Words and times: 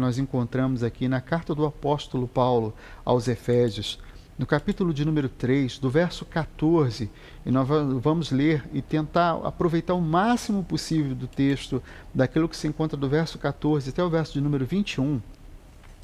nós 0.00 0.18
encontramos 0.18 0.82
aqui 0.82 1.06
na 1.06 1.20
carta 1.20 1.54
do 1.54 1.64
apóstolo 1.64 2.26
Paulo 2.26 2.74
aos 3.04 3.28
Efésios, 3.28 3.98
no 4.38 4.46
capítulo 4.46 4.94
de 4.94 5.04
número 5.04 5.28
3, 5.28 5.78
do 5.78 5.90
verso 5.90 6.24
14, 6.24 7.10
e 7.44 7.50
nós 7.50 7.68
vamos 8.00 8.30
ler 8.30 8.64
e 8.72 8.80
tentar 8.80 9.34
aproveitar 9.44 9.92
o 9.92 10.00
máximo 10.00 10.64
possível 10.64 11.14
do 11.14 11.26
texto, 11.26 11.82
daquilo 12.14 12.48
que 12.48 12.56
se 12.56 12.66
encontra 12.66 12.96
do 12.96 13.06
verso 13.06 13.38
14 13.38 13.90
até 13.90 14.02
o 14.02 14.08
verso 14.08 14.32
de 14.32 14.40
número 14.40 14.64
21, 14.64 15.20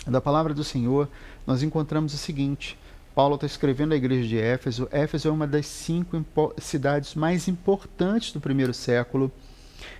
da 0.06 0.20
palavra 0.20 0.52
do 0.52 0.62
Senhor, 0.62 1.08
nós 1.46 1.62
encontramos 1.62 2.12
o 2.12 2.18
seguinte: 2.18 2.78
Paulo 3.14 3.36
está 3.36 3.46
escrevendo 3.46 3.94
à 3.94 3.96
igreja 3.96 4.28
de 4.28 4.38
Éfeso. 4.38 4.86
Éfeso 4.92 5.28
é 5.28 5.30
uma 5.30 5.46
das 5.46 5.64
cinco 5.66 6.22
cidades 6.58 7.14
mais 7.14 7.48
importantes 7.48 8.32
do 8.32 8.40
primeiro 8.40 8.74
século. 8.74 9.32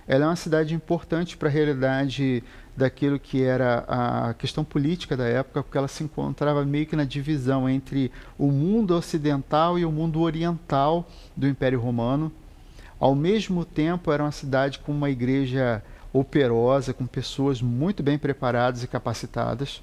Ela 0.07 0.25
é 0.25 0.27
uma 0.27 0.35
cidade 0.35 0.75
importante 0.75 1.35
para 1.35 1.49
a 1.49 1.51
realidade 1.51 2.43
daquilo 2.77 3.19
que 3.19 3.41
era 3.41 3.83
a 3.87 4.35
questão 4.35 4.63
política 4.63 5.17
da 5.17 5.25
época, 5.25 5.63
porque 5.63 5.77
ela 5.77 5.87
se 5.87 6.03
encontrava 6.03 6.63
meio 6.63 6.85
que 6.85 6.95
na 6.95 7.03
divisão 7.03 7.67
entre 7.67 8.11
o 8.37 8.51
mundo 8.51 8.95
ocidental 8.95 9.79
e 9.79 9.83
o 9.83 9.91
mundo 9.91 10.21
oriental 10.21 11.09
do 11.35 11.47
Império 11.47 11.81
Romano. 11.81 12.31
Ao 12.99 13.15
mesmo 13.15 13.65
tempo, 13.65 14.11
era 14.11 14.23
uma 14.23 14.31
cidade 14.31 14.77
com 14.77 14.91
uma 14.91 15.09
igreja 15.09 15.83
operosa, 16.13 16.93
com 16.93 17.07
pessoas 17.07 17.63
muito 17.63 18.03
bem 18.03 18.17
preparadas 18.17 18.83
e 18.83 18.87
capacitadas. 18.87 19.81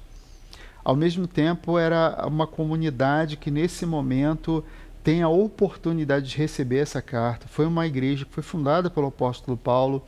Ao 0.81 0.95
mesmo 0.95 1.27
tempo, 1.27 1.77
era 1.77 2.25
uma 2.25 2.47
comunidade 2.47 3.35
que, 3.35 3.51
nesse 3.51 3.85
momento, 3.85 4.63
tem 5.03 5.21
a 5.21 5.27
oportunidade 5.27 6.29
de 6.29 6.37
receber 6.37 6.77
essa 6.77 7.01
carta. 7.01 7.45
Foi 7.47 7.65
uma 7.65 7.85
igreja 7.85 8.23
que 8.23 8.33
foi 8.33 8.43
fundada 8.43 8.89
pelo 8.89 9.07
apóstolo 9.07 9.57
Paulo 9.57 10.01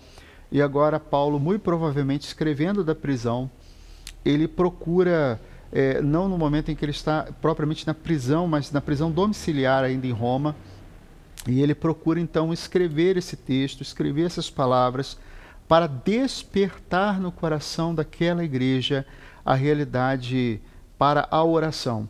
e 0.52 0.62
agora 0.62 1.00
Paulo, 1.00 1.40
muito 1.40 1.62
provavelmente 1.62 2.28
escrevendo 2.28 2.84
da 2.84 2.96
prisão, 2.96 3.50
ele 4.24 4.48
procura, 4.48 5.40
é, 5.72 6.02
não 6.02 6.28
no 6.28 6.38
momento 6.38 6.70
em 6.72 6.76
que 6.76 6.84
ele 6.84 6.92
está 6.92 7.28
propriamente 7.42 7.86
na 7.86 7.94
prisão, 7.94 8.48
mas 8.48 8.72
na 8.72 8.82
prisão 8.82 9.12
domiciliar 9.12 9.84
ainda 9.84 10.08
em 10.08 10.12
Roma, 10.12 10.56
e 11.48 11.62
ele 11.62 11.76
procura 11.76 12.20
então 12.20 12.52
escrever 12.52 13.18
esse 13.18 13.36
texto, 13.36 13.82
escrever 13.82 14.26
essas 14.26 14.50
palavras, 14.50 15.18
para 15.68 15.88
despertar 15.88 17.20
no 17.20 17.32
coração 17.32 17.94
daquela 17.94 18.44
igreja 18.44 19.06
a 19.46 19.54
realidade 19.54 20.62
para 20.98 21.28
a 21.30 21.44
oração. 21.44 22.10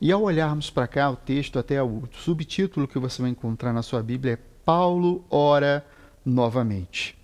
E 0.00 0.10
ao 0.10 0.22
olharmos 0.22 0.70
para 0.70 0.86
cá, 0.86 1.10
o 1.10 1.16
texto, 1.16 1.58
até 1.58 1.82
o 1.82 2.04
subtítulo 2.12 2.88
que 2.88 2.98
você 2.98 3.20
vai 3.20 3.30
encontrar 3.30 3.72
na 3.72 3.82
sua 3.82 4.02
Bíblia 4.02 4.34
é 4.34 4.38
Paulo 4.64 5.24
ora 5.30 5.84
novamente. 6.24 7.19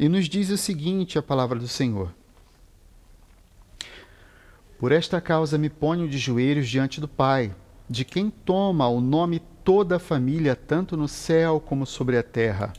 E 0.00 0.08
nos 0.08 0.30
diz 0.30 0.48
o 0.48 0.56
seguinte 0.56 1.18
a 1.18 1.22
palavra 1.22 1.58
do 1.58 1.68
Senhor: 1.68 2.10
Por 4.78 4.92
esta 4.92 5.20
causa 5.20 5.58
me 5.58 5.68
ponho 5.68 6.08
de 6.08 6.16
joelhos 6.16 6.70
diante 6.70 7.02
do 7.02 7.06
Pai, 7.06 7.54
de 7.86 8.02
quem 8.02 8.30
toma 8.30 8.88
o 8.88 8.98
nome 8.98 9.42
toda 9.62 9.96
a 9.96 9.98
família, 9.98 10.56
tanto 10.56 10.96
no 10.96 11.06
céu 11.06 11.60
como 11.60 11.84
sobre 11.84 12.16
a 12.16 12.22
terra, 12.22 12.72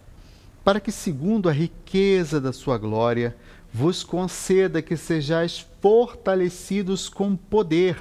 para 0.64 0.80
que, 0.80 0.92
segundo 0.92 1.48
a 1.48 1.52
riqueza 1.52 2.42
da 2.42 2.52
sua 2.52 2.80
glória, 2.80 3.38
vos 3.72 4.04
conceda 4.04 4.82
que 4.82 4.98
sejais 4.98 5.64
fortalecidos 5.80 7.08
com 7.08 7.36
poder, 7.36 8.00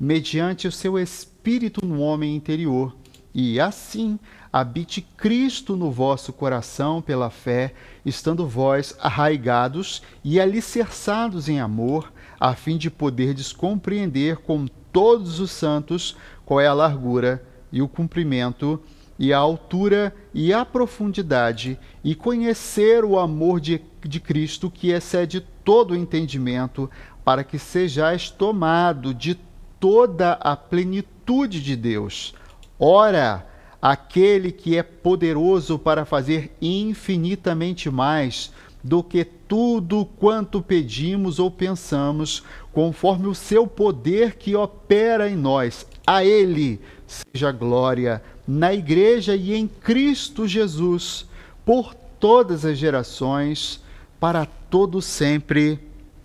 mediante 0.00 0.66
o 0.66 0.72
seu 0.72 0.98
espírito 0.98 1.84
no 1.84 2.00
homem 2.00 2.34
interior, 2.34 2.96
e 3.34 3.60
assim 3.60 4.18
habite 4.52 5.00
Cristo 5.16 5.74
no 5.76 5.90
vosso 5.90 6.32
coração 6.32 7.00
pela 7.00 7.30
fé, 7.30 7.72
estando 8.04 8.46
vós 8.46 8.94
arraigados 9.00 10.02
e 10.22 10.38
alicerçados 10.38 11.48
em 11.48 11.58
amor, 11.58 12.12
a 12.38 12.54
fim 12.54 12.76
de 12.76 12.90
poderdes 12.90 13.52
compreender 13.52 14.36
com 14.38 14.66
todos 14.92 15.40
os 15.40 15.50
santos 15.50 16.14
qual 16.44 16.60
é 16.60 16.66
a 16.66 16.74
largura 16.74 17.42
e 17.72 17.80
o 17.80 17.88
comprimento 17.88 18.78
e 19.18 19.32
a 19.32 19.38
altura 19.38 20.14
e 20.34 20.52
a 20.52 20.64
profundidade, 20.64 21.78
e 22.02 22.14
conhecer 22.14 23.04
o 23.04 23.18
amor 23.18 23.60
de, 23.60 23.80
de 24.00 24.18
Cristo 24.18 24.70
que 24.70 24.90
excede 24.90 25.40
todo 25.64 25.92
o 25.92 25.96
entendimento, 25.96 26.90
para 27.24 27.44
que 27.44 27.58
sejais 27.58 28.30
tomado 28.30 29.14
de 29.14 29.38
toda 29.78 30.32
a 30.32 30.56
plenitude 30.56 31.62
de 31.62 31.76
Deus. 31.76 32.34
Ora, 32.78 33.46
aquele 33.82 34.52
que 34.52 34.76
é 34.76 34.82
poderoso 34.84 35.76
para 35.76 36.04
fazer 36.04 36.56
infinitamente 36.62 37.90
mais 37.90 38.52
do 38.82 39.02
que 39.02 39.24
tudo 39.24 40.06
quanto 40.06 40.62
pedimos 40.62 41.40
ou 41.40 41.50
pensamos, 41.50 42.44
conforme 42.72 43.26
o 43.26 43.34
seu 43.34 43.66
poder 43.66 44.36
que 44.36 44.54
opera 44.54 45.28
em 45.28 45.36
nós. 45.36 45.84
A 46.06 46.24
Ele 46.24 46.80
seja 47.06 47.50
glória 47.50 48.22
na 48.46 48.72
Igreja 48.72 49.34
e 49.34 49.52
em 49.52 49.66
Cristo 49.66 50.46
Jesus, 50.46 51.26
por 51.64 51.94
todas 52.18 52.64
as 52.64 52.78
gerações, 52.78 53.82
para 54.18 54.46
todo 54.46 55.02
sempre. 55.02 55.78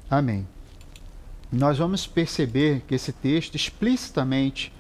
Amém. 0.10 0.48
Nós 1.52 1.78
vamos 1.78 2.06
perceber 2.06 2.84
que 2.88 2.96
esse 2.96 3.12
texto 3.12 3.56
explicitamente 3.56 4.72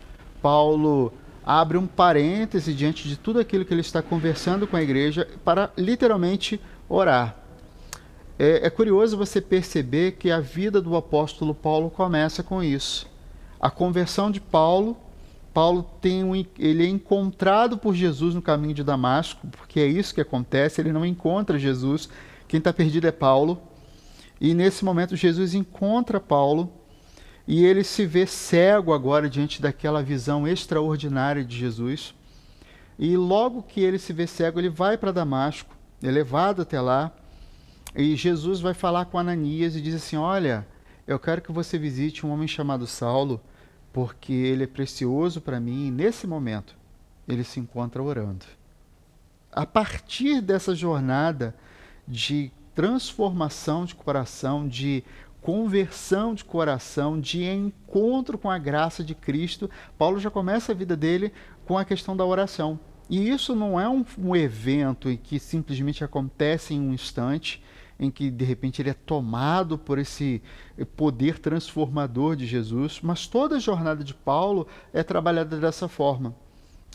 Paulo 0.41 1.13
abre 1.47 1.77
um 1.77 1.87
parêntese 1.87 2.73
diante 2.73 3.07
de 3.07 3.15
tudo 3.15 3.39
aquilo 3.39 3.63
que 3.63 3.73
ele 3.73 3.79
está 3.79 4.01
conversando 4.01 4.67
com 4.67 4.75
a 4.75 4.83
igreja 4.83 5.25
para 5.45 5.71
literalmente 5.77 6.59
orar. 6.89 7.37
É, 8.37 8.67
é, 8.67 8.69
curioso 8.69 9.15
você 9.15 9.39
perceber 9.39 10.17
que 10.17 10.29
a 10.29 10.41
vida 10.41 10.81
do 10.81 10.97
apóstolo 10.97 11.55
Paulo 11.55 11.89
começa 11.89 12.43
com 12.43 12.61
isso. 12.61 13.09
A 13.61 13.71
conversão 13.71 14.29
de 14.29 14.41
Paulo, 14.41 14.97
Paulo 15.53 15.89
tem 16.01 16.21
um, 16.21 16.35
ele 16.35 16.85
é 16.85 16.89
encontrado 16.89 17.77
por 17.77 17.95
Jesus 17.95 18.35
no 18.35 18.41
caminho 18.41 18.73
de 18.73 18.83
Damasco, 18.83 19.47
porque 19.47 19.79
é 19.79 19.87
isso 19.87 20.13
que 20.13 20.19
acontece. 20.19 20.81
Ele 20.81 20.91
não 20.91 21.05
encontra 21.05 21.57
Jesus. 21.57 22.09
Quem 22.45 22.57
está 22.57 22.73
perdido 22.73 23.07
é 23.07 23.11
Paulo. 23.11 23.61
E 24.39 24.53
nesse 24.53 24.83
momento 24.83 25.15
Jesus 25.15 25.53
encontra 25.53 26.19
Paulo 26.19 26.69
e 27.47 27.63
ele 27.63 27.83
se 27.83 28.05
vê 28.05 28.27
cego 28.27 28.93
agora 28.93 29.29
diante 29.29 29.61
daquela 29.61 30.03
visão 30.03 30.45
extraordinária 30.45 31.45
de 31.45 31.55
Jesus. 31.55 32.13
E 32.99 33.15
logo 33.15 33.63
que 33.63 33.79
ele 33.79 33.97
se 33.97 34.11
vê 34.11 34.27
cego, 34.27 34.59
ele 34.59 34.69
vai 34.69 34.97
para 34.97 35.13
Damasco, 35.13 35.73
é 36.03 36.11
levado 36.11 36.63
até 36.63 36.81
lá. 36.81 37.11
E 37.95 38.15
Jesus 38.15 38.59
vai 38.59 38.73
falar 38.73 39.05
com 39.05 39.17
Ananias 39.17 39.75
e 39.75 39.81
diz 39.81 39.95
assim: 39.95 40.17
Olha, 40.17 40.67
eu 41.07 41.17
quero 41.17 41.41
que 41.41 41.51
você 41.51 41.77
visite 41.77 42.25
um 42.25 42.31
homem 42.31 42.47
chamado 42.47 42.85
Saulo, 42.85 43.41
porque 43.93 44.33
ele 44.33 44.65
é 44.65 44.67
precioso 44.67 45.39
para 45.39 45.59
mim. 45.59 45.87
E 45.87 45.91
nesse 45.91 46.27
momento, 46.27 46.75
ele 47.25 47.45
se 47.45 47.61
encontra 47.61 48.03
orando. 48.03 48.45
A 49.51 49.65
partir 49.65 50.41
dessa 50.41 50.75
jornada 50.75 51.55
de 52.05 52.51
transformação 52.75 53.85
de 53.85 53.95
coração, 53.95 54.67
de 54.67 55.03
conversão 55.47 56.33
de 56.33 56.43
coração, 56.43 57.17
de 57.17 57.45
encontro 57.45 58.37
com 58.37 58.51
a 58.51 58.57
graça 58.57 59.01
de 59.01 59.15
Cristo, 59.15 59.69
Paulo 59.97 60.19
já 60.19 60.29
começa 60.29 60.73
a 60.73 60.75
vida 60.75 60.93
dele 60.93 61.31
com 61.65 61.77
a 61.77 61.85
questão 61.85 62.17
da 62.17 62.25
oração. 62.25 62.77
E 63.09 63.29
isso 63.29 63.55
não 63.55 63.79
é 63.79 63.87
um, 63.87 64.03
um 64.19 64.35
evento 64.35 65.07
que 65.23 65.39
simplesmente 65.39 66.03
acontece 66.03 66.73
em 66.73 66.81
um 66.81 66.93
instante, 66.93 67.63
em 67.97 68.11
que 68.11 68.29
de 68.29 68.43
repente 68.43 68.81
ele 68.81 68.89
é 68.89 68.93
tomado 68.93 69.77
por 69.77 69.97
esse 69.97 70.43
poder 70.97 71.39
transformador 71.39 72.35
de 72.35 72.45
Jesus, 72.45 72.99
mas 73.01 73.25
toda 73.25 73.55
a 73.55 73.59
jornada 73.59 74.03
de 74.03 74.13
Paulo 74.13 74.67
é 74.91 75.01
trabalhada 75.01 75.57
dessa 75.57 75.87
forma. 75.87 76.35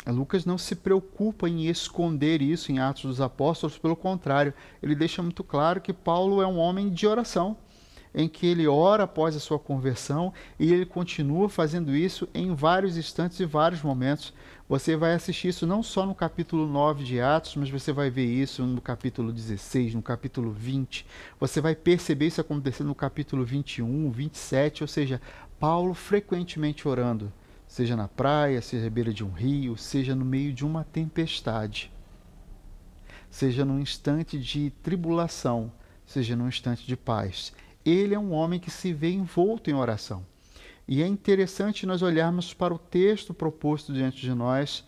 Lucas 0.06 0.44
não 0.44 0.58
se 0.58 0.76
preocupa 0.76 1.48
em 1.48 1.68
esconder 1.68 2.42
isso 2.42 2.70
em 2.70 2.80
Atos 2.80 3.04
dos 3.04 3.20
Apóstolos, 3.22 3.78
pelo 3.78 3.96
contrário, 3.96 4.52
ele 4.82 4.94
deixa 4.94 5.22
muito 5.22 5.42
claro 5.42 5.80
que 5.80 5.94
Paulo 5.94 6.42
é 6.42 6.46
um 6.46 6.58
homem 6.58 6.90
de 6.90 7.06
oração 7.06 7.56
em 8.14 8.28
que 8.28 8.46
ele 8.46 8.66
ora 8.66 9.04
após 9.04 9.34
a 9.34 9.40
sua 9.40 9.58
conversão 9.58 10.32
e 10.58 10.72
ele 10.72 10.84
continua 10.84 11.48
fazendo 11.48 11.94
isso 11.94 12.28
em 12.34 12.54
vários 12.54 12.96
instantes 12.96 13.40
e 13.40 13.44
vários 13.44 13.82
momentos. 13.82 14.34
Você 14.68 14.96
vai 14.96 15.14
assistir 15.14 15.48
isso 15.48 15.66
não 15.66 15.82
só 15.82 16.06
no 16.06 16.14
capítulo 16.14 16.66
9 16.66 17.04
de 17.04 17.20
Atos, 17.20 17.56
mas 17.56 17.70
você 17.70 17.92
vai 17.92 18.10
ver 18.10 18.26
isso 18.26 18.62
no 18.64 18.80
capítulo 18.80 19.32
16, 19.32 19.94
no 19.94 20.02
capítulo 20.02 20.50
20. 20.50 21.06
Você 21.40 21.60
vai 21.60 21.74
perceber 21.74 22.26
isso 22.26 22.40
acontecendo 22.40 22.88
no 22.88 22.94
capítulo 22.94 23.44
21, 23.44 24.10
27, 24.10 24.82
ou 24.82 24.88
seja, 24.88 25.20
Paulo 25.58 25.94
frequentemente 25.94 26.88
orando, 26.88 27.32
seja 27.66 27.96
na 27.96 28.08
praia, 28.08 28.60
seja 28.60 28.86
à 28.86 28.90
beira 28.90 29.12
de 29.12 29.24
um 29.24 29.30
rio, 29.30 29.76
seja 29.76 30.14
no 30.14 30.24
meio 30.24 30.52
de 30.52 30.64
uma 30.64 30.84
tempestade, 30.84 31.90
seja 33.30 33.64
num 33.64 33.78
instante 33.78 34.38
de 34.38 34.70
tribulação, 34.82 35.72
seja 36.04 36.34
num 36.34 36.48
instante 36.48 36.86
de 36.86 36.96
paz 36.96 37.52
ele 37.84 38.14
é 38.14 38.18
um 38.18 38.32
homem 38.32 38.60
que 38.60 38.70
se 38.70 38.92
vê 38.92 39.10
envolto 39.10 39.70
em 39.70 39.74
oração. 39.74 40.24
E 40.86 41.02
é 41.02 41.06
interessante 41.06 41.86
nós 41.86 42.02
olharmos 42.02 42.52
para 42.52 42.74
o 42.74 42.78
texto 42.78 43.32
proposto 43.32 43.92
diante 43.92 44.20
de 44.20 44.34
nós. 44.34 44.84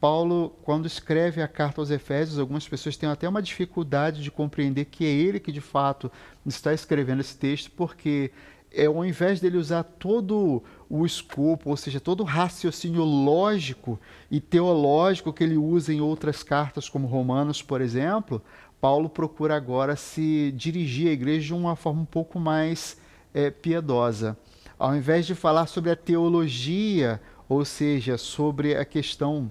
Paulo, 0.00 0.50
quando 0.62 0.86
escreve 0.86 1.42
a 1.42 1.48
carta 1.48 1.80
aos 1.80 1.90
Efésios, 1.90 2.38
algumas 2.38 2.68
pessoas 2.68 2.96
têm 2.96 3.08
até 3.08 3.28
uma 3.28 3.42
dificuldade 3.42 4.22
de 4.22 4.30
compreender 4.30 4.84
que 4.86 5.04
é 5.04 5.08
ele 5.08 5.40
que 5.40 5.50
de 5.50 5.60
fato 5.60 6.10
está 6.44 6.72
escrevendo 6.74 7.20
esse 7.20 7.36
texto, 7.36 7.70
porque 7.70 8.30
é, 8.70 8.86
ao 8.86 9.04
invés 9.04 9.40
dele 9.40 9.56
usar 9.56 9.84
todo 9.84 10.62
o 10.90 11.06
escopo, 11.06 11.70
ou 11.70 11.76
seja, 11.76 12.00
todo 12.00 12.20
o 12.20 12.24
raciocínio 12.24 13.04
lógico 13.04 13.98
e 14.30 14.40
teológico 14.40 15.32
que 15.32 15.44
ele 15.44 15.56
usa 15.56 15.92
em 15.92 16.00
outras 16.00 16.42
cartas, 16.42 16.88
como 16.88 17.06
Romanos, 17.06 17.62
por 17.62 17.80
exemplo, 17.80 18.42
Paulo 18.84 19.08
procura 19.08 19.56
agora 19.56 19.96
se 19.96 20.52
dirigir 20.52 21.08
à 21.08 21.12
igreja 21.12 21.46
de 21.46 21.54
uma 21.54 21.74
forma 21.74 22.02
um 22.02 22.04
pouco 22.04 22.38
mais 22.38 22.98
é, 23.32 23.50
piedosa. 23.50 24.36
Ao 24.78 24.94
invés 24.94 25.24
de 25.24 25.34
falar 25.34 25.66
sobre 25.68 25.90
a 25.90 25.96
teologia, 25.96 27.18
ou 27.48 27.64
seja, 27.64 28.18
sobre 28.18 28.76
a 28.76 28.84
questão 28.84 29.50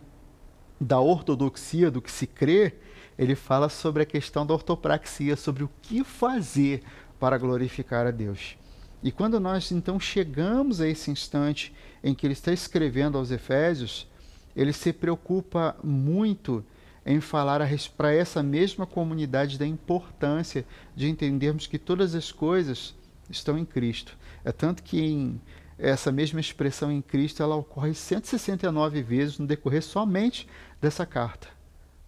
da 0.80 1.00
ortodoxia, 1.00 1.90
do 1.90 2.00
que 2.00 2.12
se 2.12 2.28
crê, 2.28 2.76
ele 3.18 3.34
fala 3.34 3.70
sobre 3.70 4.04
a 4.04 4.06
questão 4.06 4.46
da 4.46 4.54
ortopraxia, 4.54 5.36
sobre 5.36 5.64
o 5.64 5.70
que 5.82 6.04
fazer 6.04 6.84
para 7.20 7.36
glorificar 7.40 8.06
a 8.06 8.12
Deus. 8.12 8.56
E 9.02 9.12
quando 9.12 9.40
nós 9.40 9.72
então 9.72 10.00
chegamos 10.00 10.80
a 10.80 10.88
esse 10.88 11.10
instante 11.10 11.74
em 12.04 12.14
que 12.14 12.28
ele 12.28 12.34
está 12.34 12.54
escrevendo 12.54 13.18
aos 13.18 13.32
Efésios, 13.32 14.08
ele 14.56 14.74
se 14.74 14.94
preocupa 14.94 15.76
muito 15.84 16.64
em 17.06 17.20
falar 17.20 17.62
para 17.98 18.14
essa 18.14 18.42
mesma 18.42 18.86
comunidade 18.86 19.60
da 19.60 19.68
importância 19.68 20.66
de 20.96 21.10
entendermos 21.10 21.68
que 21.68 21.78
todas 21.78 22.16
as 22.16 22.32
coisas 22.32 22.96
estão 23.30 23.58
em 23.58 23.66
Cristo. 23.66 24.18
É 24.44 24.52
tanto 24.52 24.84
que 24.84 25.02
em 25.02 25.42
essa 25.78 26.12
mesma 26.12 26.40
expressão 26.40 26.92
em 26.92 27.02
Cristo 27.02 27.42
ela 27.44 27.56
ocorre 27.56 27.94
169 27.94 29.02
vezes 29.02 29.38
no 29.38 29.48
decorrer 29.48 29.84
somente 29.84 30.48
dessa 30.80 31.06
carta, 31.06 31.48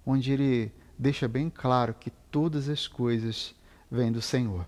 onde 0.05 0.31
ele 0.31 0.71
deixa 0.97 1.27
bem 1.27 1.49
claro 1.49 1.93
que 1.93 2.09
todas 2.31 2.69
as 2.69 2.87
coisas 2.87 3.55
vêm 3.91 4.11
do 4.11 4.21
Senhor. 4.21 4.65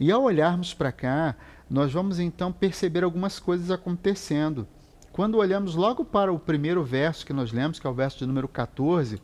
E 0.00 0.10
ao 0.10 0.22
olharmos 0.22 0.74
para 0.74 0.90
cá, 0.90 1.36
nós 1.70 1.92
vamos 1.92 2.18
então 2.18 2.52
perceber 2.52 3.04
algumas 3.04 3.38
coisas 3.38 3.70
acontecendo. 3.70 4.66
Quando 5.12 5.36
olhamos 5.36 5.74
logo 5.74 6.04
para 6.04 6.32
o 6.32 6.38
primeiro 6.38 6.82
verso 6.82 7.24
que 7.24 7.32
nós 7.32 7.52
lemos, 7.52 7.78
que 7.78 7.86
é 7.86 7.90
o 7.90 7.94
verso 7.94 8.18
de 8.18 8.26
número 8.26 8.48
14, 8.48 9.20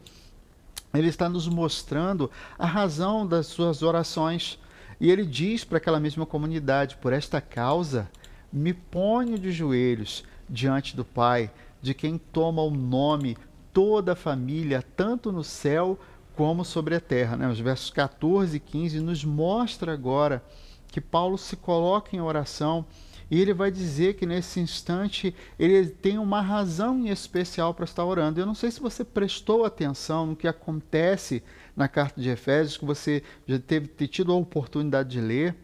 ele 0.94 1.08
está 1.08 1.28
nos 1.28 1.46
mostrando 1.46 2.30
a 2.58 2.66
razão 2.66 3.26
das 3.26 3.46
suas 3.46 3.82
orações. 3.82 4.58
E 5.00 5.10
ele 5.10 5.24
diz 5.24 5.64
para 5.64 5.78
aquela 5.78 6.00
mesma 6.00 6.24
comunidade: 6.24 6.96
Por 6.96 7.12
esta 7.12 7.40
causa, 7.40 8.10
me 8.52 8.72
ponho 8.72 9.38
de 9.38 9.52
joelhos 9.52 10.24
diante 10.48 10.96
do 10.96 11.04
Pai, 11.04 11.50
de 11.82 11.94
quem 11.94 12.18
toma 12.18 12.62
o 12.62 12.70
nome 12.70 13.36
toda 13.72 14.12
a 14.12 14.16
família, 14.16 14.84
tanto 14.96 15.30
no 15.30 15.44
céu 15.44 15.98
como 16.34 16.64
sobre 16.64 16.94
a 16.94 17.00
terra. 17.00 17.36
Né? 17.36 17.48
Os 17.48 17.60
versos 17.60 17.90
14 17.90 18.56
e 18.56 18.60
15 18.60 19.00
nos 19.00 19.24
mostra 19.24 19.92
agora 19.92 20.42
que 20.88 21.00
Paulo 21.00 21.36
se 21.36 21.56
coloca 21.56 22.16
em 22.16 22.20
oração 22.20 22.84
e 23.30 23.40
ele 23.40 23.52
vai 23.52 23.70
dizer 23.70 24.14
que 24.14 24.24
nesse 24.24 24.58
instante 24.58 25.34
ele 25.58 25.86
tem 25.86 26.18
uma 26.18 26.40
razão 26.40 26.98
em 26.98 27.10
especial 27.10 27.74
para 27.74 27.84
estar 27.84 28.04
orando. 28.04 28.40
Eu 28.40 28.46
não 28.46 28.54
sei 28.54 28.70
se 28.70 28.80
você 28.80 29.04
prestou 29.04 29.64
atenção 29.64 30.26
no 30.26 30.36
que 30.36 30.48
acontece 30.48 31.42
na 31.76 31.88
carta 31.88 32.20
de 32.20 32.28
Efésios, 32.28 32.76
que 32.76 32.84
você 32.84 33.22
já 33.46 33.58
teve 33.58 33.88
tido 34.08 34.32
a 34.32 34.36
oportunidade 34.36 35.10
de 35.10 35.20
ler, 35.20 35.54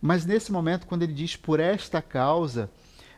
mas 0.00 0.26
nesse 0.26 0.50
momento, 0.50 0.86
quando 0.86 1.02
ele 1.02 1.12
diz 1.12 1.36
por 1.36 1.60
esta 1.60 2.02
causa, 2.02 2.68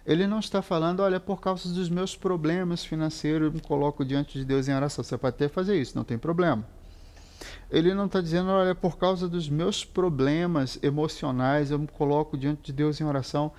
ele 0.05 0.27
não 0.27 0.39
está 0.39 0.61
falando, 0.61 1.01
olha, 1.01 1.19
por 1.19 1.41
causa 1.41 1.73
dos 1.73 1.89
meus 1.89 2.15
problemas 2.15 2.85
financeiros, 2.85 3.47
eu 3.47 3.53
me 3.53 3.61
coloco 3.61 4.05
diante 4.05 4.39
de 4.39 4.45
Deus 4.45 4.69
em 4.69 4.75
oração. 4.75 5.03
Você 5.03 5.17
pode 5.17 5.37
até 5.37 5.49
fazer 5.49 5.81
isso, 5.81 5.97
não 5.97 6.05
tem 6.05 6.19
problema. 6.19 6.67
Ele 7.71 7.95
não 7.95 8.05
está 8.07 8.21
dizendo, 8.21 8.51
olha, 8.51 8.75
por 8.75 8.99
causa 8.99 9.27
dos 9.27 9.49
meus 9.49 9.83
problemas 9.83 10.79
emocionais, 10.83 11.71
eu 11.71 11.79
me 11.79 11.89
coloco 11.89 12.37
diante 12.37 12.65
de 12.65 12.73
Deus 12.73 13.01
em 13.01 13.05
oração. 13.05 13.51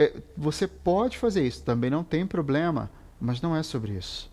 É, 0.00 0.14
você 0.36 0.68
pode 0.68 1.18
fazer 1.18 1.44
isso, 1.44 1.64
também 1.64 1.90
não 1.90 2.04
tem 2.04 2.24
problema, 2.24 2.88
mas 3.20 3.40
não 3.42 3.56
é 3.56 3.64
sobre 3.64 3.94
isso. 3.94 4.30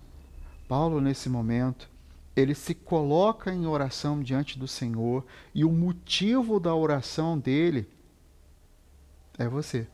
Paulo, 0.68 1.02
nesse 1.02 1.28
momento, 1.28 1.90
ele 2.36 2.54
se 2.54 2.76
coloca 2.76 3.52
em 3.52 3.66
oração 3.66 4.22
diante 4.22 4.60
do 4.60 4.68
Senhor 4.68 5.26
e 5.56 5.66
o 5.66 5.72
motivo 5.72 6.60
da 6.60 6.76
oração 6.76 7.40
dele 7.40 7.90
é 9.40 9.48
você. 9.48 9.88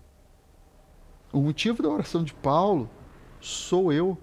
O 1.31 1.39
motivo 1.39 1.81
da 1.81 1.87
oração 1.87 2.21
de 2.21 2.33
Paulo 2.33 2.89
sou 3.39 3.93
eu. 3.93 4.17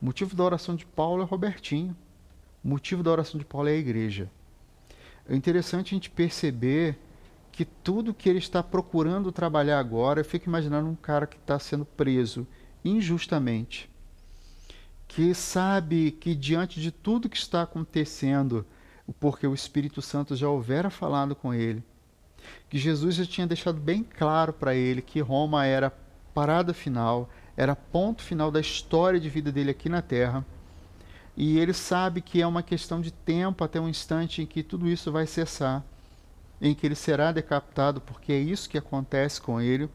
O 0.00 0.06
motivo 0.06 0.34
da 0.34 0.44
oração 0.44 0.74
de 0.74 0.86
Paulo 0.86 1.22
é 1.22 1.26
Robertinho. 1.26 1.94
O 2.64 2.68
motivo 2.68 3.02
da 3.02 3.10
oração 3.10 3.38
de 3.38 3.44
Paulo 3.44 3.68
é 3.68 3.72
a 3.72 3.76
igreja. 3.76 4.30
É 5.28 5.36
interessante 5.36 5.88
a 5.88 5.96
gente 5.96 6.08
perceber 6.08 6.98
que 7.56 7.64
tudo 7.64 8.12
que 8.12 8.28
ele 8.28 8.38
está 8.38 8.62
procurando 8.62 9.32
trabalhar 9.32 9.78
agora, 9.78 10.20
eu 10.20 10.24
fico 10.26 10.46
imaginando 10.46 10.90
um 10.90 10.94
cara 10.94 11.26
que 11.26 11.38
está 11.38 11.58
sendo 11.58 11.86
preso 11.86 12.46
injustamente, 12.84 13.88
que 15.08 15.32
sabe 15.32 16.10
que 16.10 16.34
diante 16.34 16.78
de 16.78 16.90
tudo 16.90 17.30
que 17.30 17.36
está 17.38 17.62
acontecendo, 17.62 18.66
porque 19.18 19.46
o 19.46 19.54
Espírito 19.54 20.02
Santo 20.02 20.36
já 20.36 20.46
houvera 20.46 20.90
falado 20.90 21.34
com 21.34 21.54
ele, 21.54 21.82
que 22.68 22.76
Jesus 22.76 23.14
já 23.14 23.24
tinha 23.24 23.46
deixado 23.46 23.80
bem 23.80 24.04
claro 24.04 24.52
para 24.52 24.74
ele 24.74 25.00
que 25.00 25.20
Roma 25.20 25.64
era 25.64 25.90
parada 26.34 26.74
final, 26.74 27.30
era 27.56 27.74
ponto 27.74 28.22
final 28.22 28.50
da 28.50 28.60
história 28.60 29.18
de 29.18 29.30
vida 29.30 29.50
dele 29.50 29.70
aqui 29.70 29.88
na 29.88 30.02
Terra 30.02 30.44
e 31.34 31.58
ele 31.58 31.72
sabe 31.72 32.20
que 32.20 32.42
é 32.42 32.46
uma 32.46 32.62
questão 32.62 33.00
de 33.00 33.10
tempo 33.10 33.64
até 33.64 33.80
um 33.80 33.88
instante 33.88 34.42
em 34.42 34.46
que 34.46 34.62
tudo 34.62 34.86
isso 34.86 35.10
vai 35.10 35.26
cessar, 35.26 35.82
em 36.60 36.74
que 36.74 36.86
ele 36.86 36.94
será 36.94 37.32
decapitado, 37.32 38.00
porque 38.00 38.32
é 38.32 38.38
isso 38.38 38.68
que 38.68 38.78
acontece 38.78 39.40
com 39.40 39.60
ele, 39.60 39.88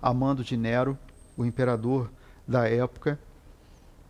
amando 0.00 0.42
de 0.42 0.56
Nero, 0.56 0.98
o 1.36 1.44
imperador 1.44 2.10
da 2.46 2.68
época. 2.68 3.18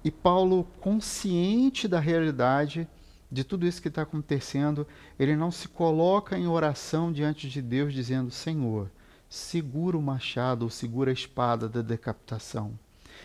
E 0.05 0.11
Paulo, 0.11 0.67
consciente 0.81 1.89
da 1.89 1.99
realidade 1.99 2.89
de 3.31 3.43
tudo 3.43 3.67
isso 3.67 3.83
que 3.83 3.89
está 3.89 4.03
acontecendo, 4.03 4.87
ele 5.19 5.35
não 5.35 5.51
se 5.51 5.69
coloca 5.69 6.39
em 6.39 6.47
oração 6.47 7.13
diante 7.13 7.49
de 7.49 7.61
Deus 7.61 7.93
dizendo: 7.93 8.31
Senhor, 8.31 8.91
segura 9.29 9.99
o 9.99 10.03
machado 10.03 10.63
ou 10.63 10.71
segura 10.71 11.11
a 11.11 11.15
espada 11.15 11.69
da 11.69 11.83
decapitação. 11.83 12.79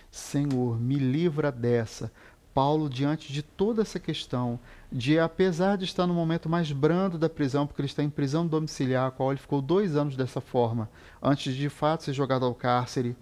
Senhor, 0.10 0.80
me 0.80 0.96
livra 0.96 1.52
dessa, 1.52 2.12
Paulo, 2.54 2.90
diante 2.90 3.32
de 3.32 3.42
toda 3.42 3.82
essa 3.82 4.00
questão, 4.00 4.60
de 4.92 5.18
apesar 5.18 5.78
de 5.78 5.86
estar 5.86 6.06
no 6.06 6.14
momento 6.14 6.50
mais 6.50 6.72
brando 6.72 7.18
da 7.18 7.30
prisão, 7.30 7.66
porque 7.66 7.82
ele 7.82 7.88
está 7.88 8.04
em 8.04 8.10
prisão 8.10 8.46
domiciliar, 8.46 9.08
a 9.08 9.12
qual 9.12 9.32
ele 9.32 9.40
ficou 9.40 9.62
dois 9.62 9.96
anos 9.96 10.16
dessa 10.16 10.42
forma, 10.42 10.90
antes 11.22 11.54
de 11.54 11.62
de 11.62 11.70
fato 11.70 12.04
ser 12.04 12.14
jogado 12.14 12.46
ao 12.46 12.54
cárcere, 12.56 13.16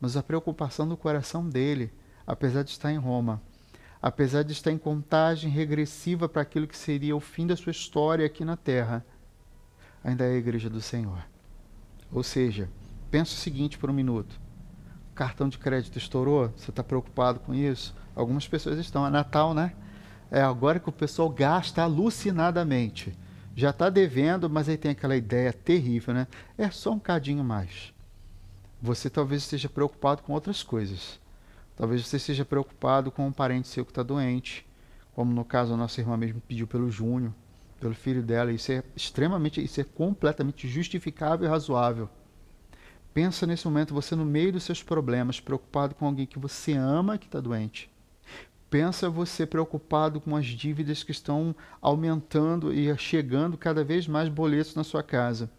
mas 0.00 0.16
a 0.16 0.22
preocupação 0.22 0.88
do 0.88 0.96
coração 0.96 1.48
dele, 1.48 1.92
apesar 2.26 2.62
de 2.62 2.70
estar 2.70 2.92
em 2.92 2.98
Roma, 2.98 3.40
apesar 4.00 4.42
de 4.42 4.52
estar 4.52 4.70
em 4.72 4.78
contagem 4.78 5.50
regressiva 5.50 6.28
para 6.28 6.42
aquilo 6.42 6.66
que 6.66 6.76
seria 6.76 7.16
o 7.16 7.20
fim 7.20 7.46
da 7.46 7.56
sua 7.56 7.70
história 7.70 8.26
aqui 8.26 8.44
na 8.44 8.56
terra, 8.56 9.04
ainda 10.02 10.24
é 10.24 10.32
a 10.32 10.36
igreja 10.36 10.68
do 10.68 10.80
Senhor. 10.80 11.24
Ou 12.12 12.22
seja, 12.22 12.68
pensa 13.10 13.32
o 13.32 13.38
seguinte 13.38 13.78
por 13.78 13.88
um 13.90 13.94
minuto: 13.94 14.40
cartão 15.14 15.48
de 15.48 15.58
crédito 15.58 15.98
estourou? 15.98 16.52
Você 16.56 16.70
está 16.70 16.82
preocupado 16.82 17.40
com 17.40 17.54
isso? 17.54 17.94
Algumas 18.14 18.46
pessoas 18.46 18.78
estão. 18.78 19.06
É 19.06 19.10
Natal, 19.10 19.54
né? 19.54 19.72
É 20.30 20.40
agora 20.40 20.80
que 20.80 20.88
o 20.88 20.92
pessoal 20.92 21.28
gasta 21.28 21.82
alucinadamente. 21.82 23.16
Já 23.54 23.70
está 23.70 23.90
devendo, 23.90 24.48
mas 24.48 24.68
aí 24.68 24.76
tem 24.76 24.90
aquela 24.90 25.14
ideia 25.14 25.52
terrível, 25.52 26.14
né? 26.14 26.26
É 26.56 26.70
só 26.70 26.92
um 26.92 26.98
cadinho 26.98 27.44
mais. 27.44 27.92
Você 28.80 29.10
talvez 29.10 29.42
esteja 29.42 29.68
preocupado 29.68 30.22
com 30.22 30.32
outras 30.32 30.62
coisas. 30.62 31.20
Talvez 31.76 32.06
você 32.06 32.16
esteja 32.16 32.44
preocupado 32.44 33.10
com 33.10 33.26
um 33.26 33.32
parente 33.32 33.68
seu 33.68 33.84
que 33.84 33.90
está 33.90 34.02
doente, 34.02 34.66
como 35.14 35.32
no 35.32 35.44
caso 35.44 35.74
a 35.74 35.76
nossa 35.76 36.00
irmã 36.00 36.16
mesmo 36.16 36.40
pediu 36.40 36.66
pelo 36.66 36.90
Júnior, 36.90 37.32
pelo 37.78 37.94
filho 37.94 38.22
dela. 38.22 38.52
Isso 38.52 38.72
é 38.72 38.82
extremamente, 38.96 39.62
isso 39.62 39.80
é 39.80 39.84
completamente 39.84 40.66
justificável 40.66 41.46
e 41.46 41.50
razoável. 41.50 42.08
Pensa 43.12 43.46
nesse 43.46 43.66
momento 43.66 43.92
você 43.92 44.16
no 44.16 44.24
meio 44.24 44.52
dos 44.52 44.62
seus 44.62 44.82
problemas, 44.82 45.38
preocupado 45.38 45.94
com 45.94 46.06
alguém 46.06 46.24
que 46.24 46.38
você 46.38 46.72
ama 46.72 47.18
que 47.18 47.26
está 47.26 47.40
doente. 47.40 47.90
Pensa 48.72 49.10
você 49.10 49.44
preocupado 49.44 50.18
com 50.18 50.34
as 50.34 50.46
dívidas 50.46 51.02
que 51.02 51.10
estão 51.10 51.54
aumentando 51.78 52.72
e 52.72 52.96
chegando 52.96 53.58
cada 53.58 53.84
vez 53.84 54.08
mais 54.08 54.30
boletos 54.30 54.74
na 54.74 54.82
sua 54.82 55.02
casa. 55.02 55.50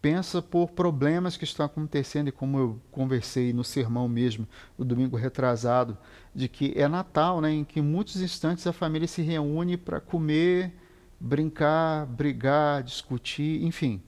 Pensa 0.00 0.40
por 0.40 0.70
problemas 0.70 1.36
que 1.36 1.44
estão 1.44 1.66
acontecendo, 1.66 2.28
e 2.28 2.32
como 2.32 2.58
eu 2.58 2.80
conversei 2.90 3.52
no 3.52 3.62
sermão 3.62 4.08
mesmo, 4.08 4.48
no 4.78 4.82
domingo 4.82 5.14
retrasado, 5.14 5.98
de 6.34 6.48
que 6.48 6.72
é 6.74 6.88
Natal, 6.88 7.38
né, 7.42 7.50
em 7.52 7.64
que 7.64 7.82
muitos 7.82 8.22
instantes 8.22 8.66
a 8.66 8.72
família 8.72 9.06
se 9.06 9.20
reúne 9.20 9.76
para 9.76 10.00
comer, 10.00 10.72
brincar, 11.20 12.06
brigar, 12.06 12.82
discutir, 12.82 13.62
enfim. 13.62 14.02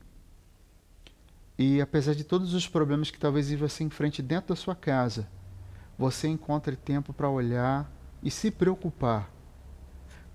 E 1.59 1.79
apesar 1.79 2.15
de 2.15 2.25
todos 2.25 2.55
os 2.55 2.67
problemas 2.67 3.11
que 3.11 3.19
talvez 3.19 3.53
você 3.53 3.85
enfrente 3.85 4.23
dentro 4.23 4.49
da 4.49 4.57
sua 4.57 4.75
casa, 4.75 5.29
você 5.99 6.27
encontre 6.27 6.75
tempo 6.75 7.13
para 7.13 7.29
olhar 7.29 7.93
e 8.25 8.31
se 8.31 8.51
preocupar 8.51 9.31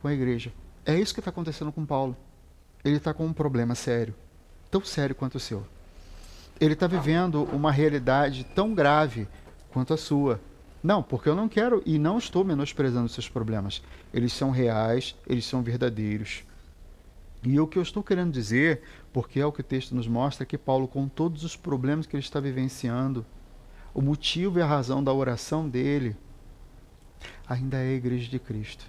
com 0.02 0.08
a 0.08 0.14
igreja. 0.14 0.54
É 0.86 0.98
isso 0.98 1.14
que 1.14 1.20
está 1.20 1.32
acontecendo 1.32 1.72
com 1.72 1.86
Paulo. 1.86 2.16
Ele 2.86 2.98
está 2.98 3.14
com 3.14 3.26
um 3.26 3.34
problema 3.34 3.76
sério, 3.76 4.16
tão 4.72 4.86
sério 4.86 5.16
quanto 5.16 5.36
o 5.36 5.40
seu. 5.40 5.66
ele 6.62 6.74
está 6.74 6.88
vivendo 6.88 7.44
uma 7.54 7.72
realidade 7.72 8.44
tão 8.56 8.74
grave 8.74 9.28
quanto 9.72 9.94
a 9.94 9.98
sua. 9.98 10.40
Não, 10.84 11.02
porque 11.04 11.28
eu 11.28 11.36
não 11.36 11.50
quero 11.50 11.82
e 11.86 11.98
não 11.98 12.18
estou 12.18 12.44
menosprezando 12.44 13.10
seus 13.10 13.28
problemas. 13.28 13.82
Eles 14.14 14.32
são 14.32 14.52
reais, 14.52 15.16
eles 15.28 15.46
são 15.46 15.62
verdadeiros. 15.62 16.44
E 17.44 17.60
o 17.60 17.68
que 17.68 17.78
eu 17.78 17.84
estou 17.84 18.04
querendo 18.04 18.32
dizer, 18.32 18.82
porque 19.14 19.40
é 19.40 19.46
o 19.46 19.52
que 19.52 19.62
o 19.62 19.64
texto 19.64 19.96
nos 19.96 20.08
mostra, 20.08 20.44
é 20.44 20.46
que 20.46 20.58
Paulo, 20.58 20.88
com 20.88 21.08
todos 21.08 21.44
os 21.44 21.56
problemas 21.56 22.06
que 22.06 22.16
ele 22.16 22.24
está 22.24 22.40
vivenciando, 22.40 23.26
o 23.94 24.02
motivo 24.02 24.60
e 24.60 24.62
a 24.62 24.66
razão 24.66 25.04
da 25.04 25.14
oração 25.14 25.68
dele 25.68 26.16
ainda 27.48 27.78
é 27.78 27.90
a 27.90 27.94
igreja 27.94 28.30
de 28.30 28.40
Cristo. 28.40 28.86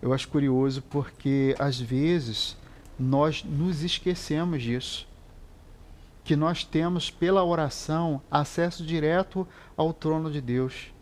Eu 0.00 0.12
acho 0.12 0.28
curioso 0.28 0.82
porque, 0.82 1.54
às 1.58 1.80
vezes, 1.80 2.56
nós 2.98 3.42
nos 3.44 3.82
esquecemos 3.82 4.62
disso. 4.62 5.08
Que 6.22 6.36
nós 6.36 6.64
temos, 6.64 7.10
pela 7.10 7.44
oração, 7.44 8.20
acesso 8.30 8.84
direto 8.84 9.46
ao 9.76 9.92
trono 9.92 10.30
de 10.30 10.40
Deus. 10.40 10.92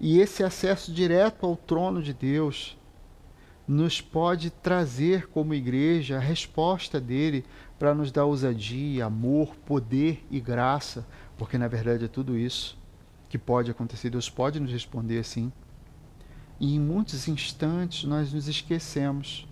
E 0.00 0.18
esse 0.18 0.42
acesso 0.42 0.92
direto 0.92 1.46
ao 1.46 1.56
trono 1.56 2.02
de 2.02 2.12
Deus 2.12 2.76
nos 3.66 4.00
pode 4.00 4.50
trazer, 4.50 5.28
como 5.28 5.54
igreja, 5.54 6.16
a 6.16 6.20
resposta 6.20 7.00
dele 7.00 7.44
para 7.78 7.94
nos 7.94 8.12
dar 8.12 8.26
ousadia, 8.26 9.06
amor, 9.06 9.56
poder 9.66 10.24
e 10.30 10.40
graça, 10.40 11.06
porque 11.36 11.56
na 11.56 11.68
verdade 11.68 12.04
é 12.04 12.08
tudo 12.08 12.36
isso 12.36 12.78
que 13.34 13.38
pode 13.38 13.68
acontecer. 13.68 14.10
Deus 14.10 14.30
pode 14.30 14.60
nos 14.60 14.70
responder 14.70 15.18
assim. 15.18 15.52
E 16.60 16.76
em 16.76 16.78
muitos 16.78 17.26
instantes 17.26 18.04
nós 18.04 18.32
nos 18.32 18.46
esquecemos 18.46 19.44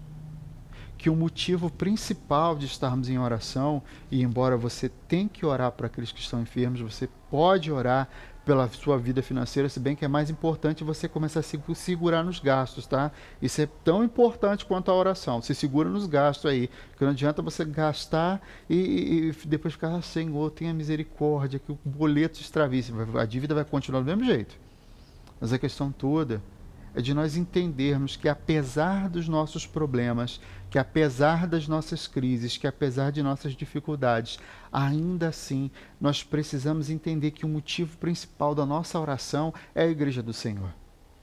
que 0.97 1.11
o 1.11 1.17
motivo 1.17 1.69
principal 1.69 2.57
de 2.57 2.67
estarmos 2.67 3.09
em 3.09 3.19
oração, 3.19 3.83
e 4.09 4.23
embora 4.23 4.57
você 4.57 4.89
tenha 5.09 5.29
que 5.29 5.45
orar 5.45 5.73
para 5.73 5.89
aqueles 5.89 6.13
que 6.13 6.21
estão 6.21 6.41
enfermos, 6.41 6.81
você 6.81 7.09
pode 7.29 7.73
orar 7.73 8.09
pela 8.45 8.69
sua 8.69 8.99
vida 8.99 9.23
financeira, 9.23 9.69
se 9.69 9.79
bem 9.79 9.95
que 9.95 10.05
é 10.05 10.09
mais 10.09 10.29
importante 10.29 10.83
você 10.83 11.09
começar 11.09 11.41
a 11.41 11.43
se 11.43 11.61
segurar 11.75 12.25
nos 12.25 12.41
gastos, 12.41 12.87
tá? 12.87 13.13
Isso 13.41 13.61
é 13.61 13.69
tão 13.85 14.03
importante 14.03 14.65
quanto 14.65 14.91
a 14.91 14.95
oração. 14.95 15.41
Se 15.41 15.55
segura 15.55 15.89
nos 15.89 16.07
gastos 16.07 16.51
aí, 16.51 16.69
que 16.97 17.05
não 17.05 17.13
adianta 17.13 17.41
você 17.41 17.65
gastar 17.65 18.41
e, 18.69 19.33
e 19.45 19.47
depois 19.47 19.75
ficar, 19.75 19.95
ah, 19.95 20.03
Senhor, 20.03 20.51
tenha 20.51 20.75
misericórdia, 20.75 21.61
que 21.61 21.71
o 21.71 21.79
boleto 21.85 22.37
se 22.37 22.43
extravie. 22.43 22.85
A 23.19 23.25
dívida 23.25 23.55
vai 23.55 23.65
continuar 23.65 24.01
do 24.01 24.07
mesmo 24.07 24.25
jeito. 24.25 24.57
Mas 25.41 25.53
a 25.53 25.59
questão 25.59 25.93
toda 25.93 26.43
é 26.95 27.01
de 27.01 27.15
nós 27.15 27.37
entendermos 27.37 28.17
que 28.17 28.29
apesar 28.29 29.09
dos 29.09 29.29
nossos 29.29 29.67
problemas, 29.67 30.41
que 30.73 30.79
apesar 30.79 31.47
das 31.47 31.69
nossas 31.69 32.07
crises, 32.07 32.57
que 32.57 32.67
apesar 32.67 33.13
de 33.13 33.23
nossas 33.23 33.53
dificuldades, 33.53 34.39
ainda 34.73 35.29
assim 35.29 35.71
nós 36.01 36.25
precisamos 36.25 36.89
entender 36.89 37.33
que 37.33 37.45
o 37.45 37.49
motivo 37.49 37.99
principal 37.99 38.55
da 38.55 38.65
nossa 38.65 38.99
oração 38.99 39.53
é 39.75 39.83
a 39.83 39.87
igreja 39.87 40.23
do 40.23 40.33
Senhor. 40.33 40.71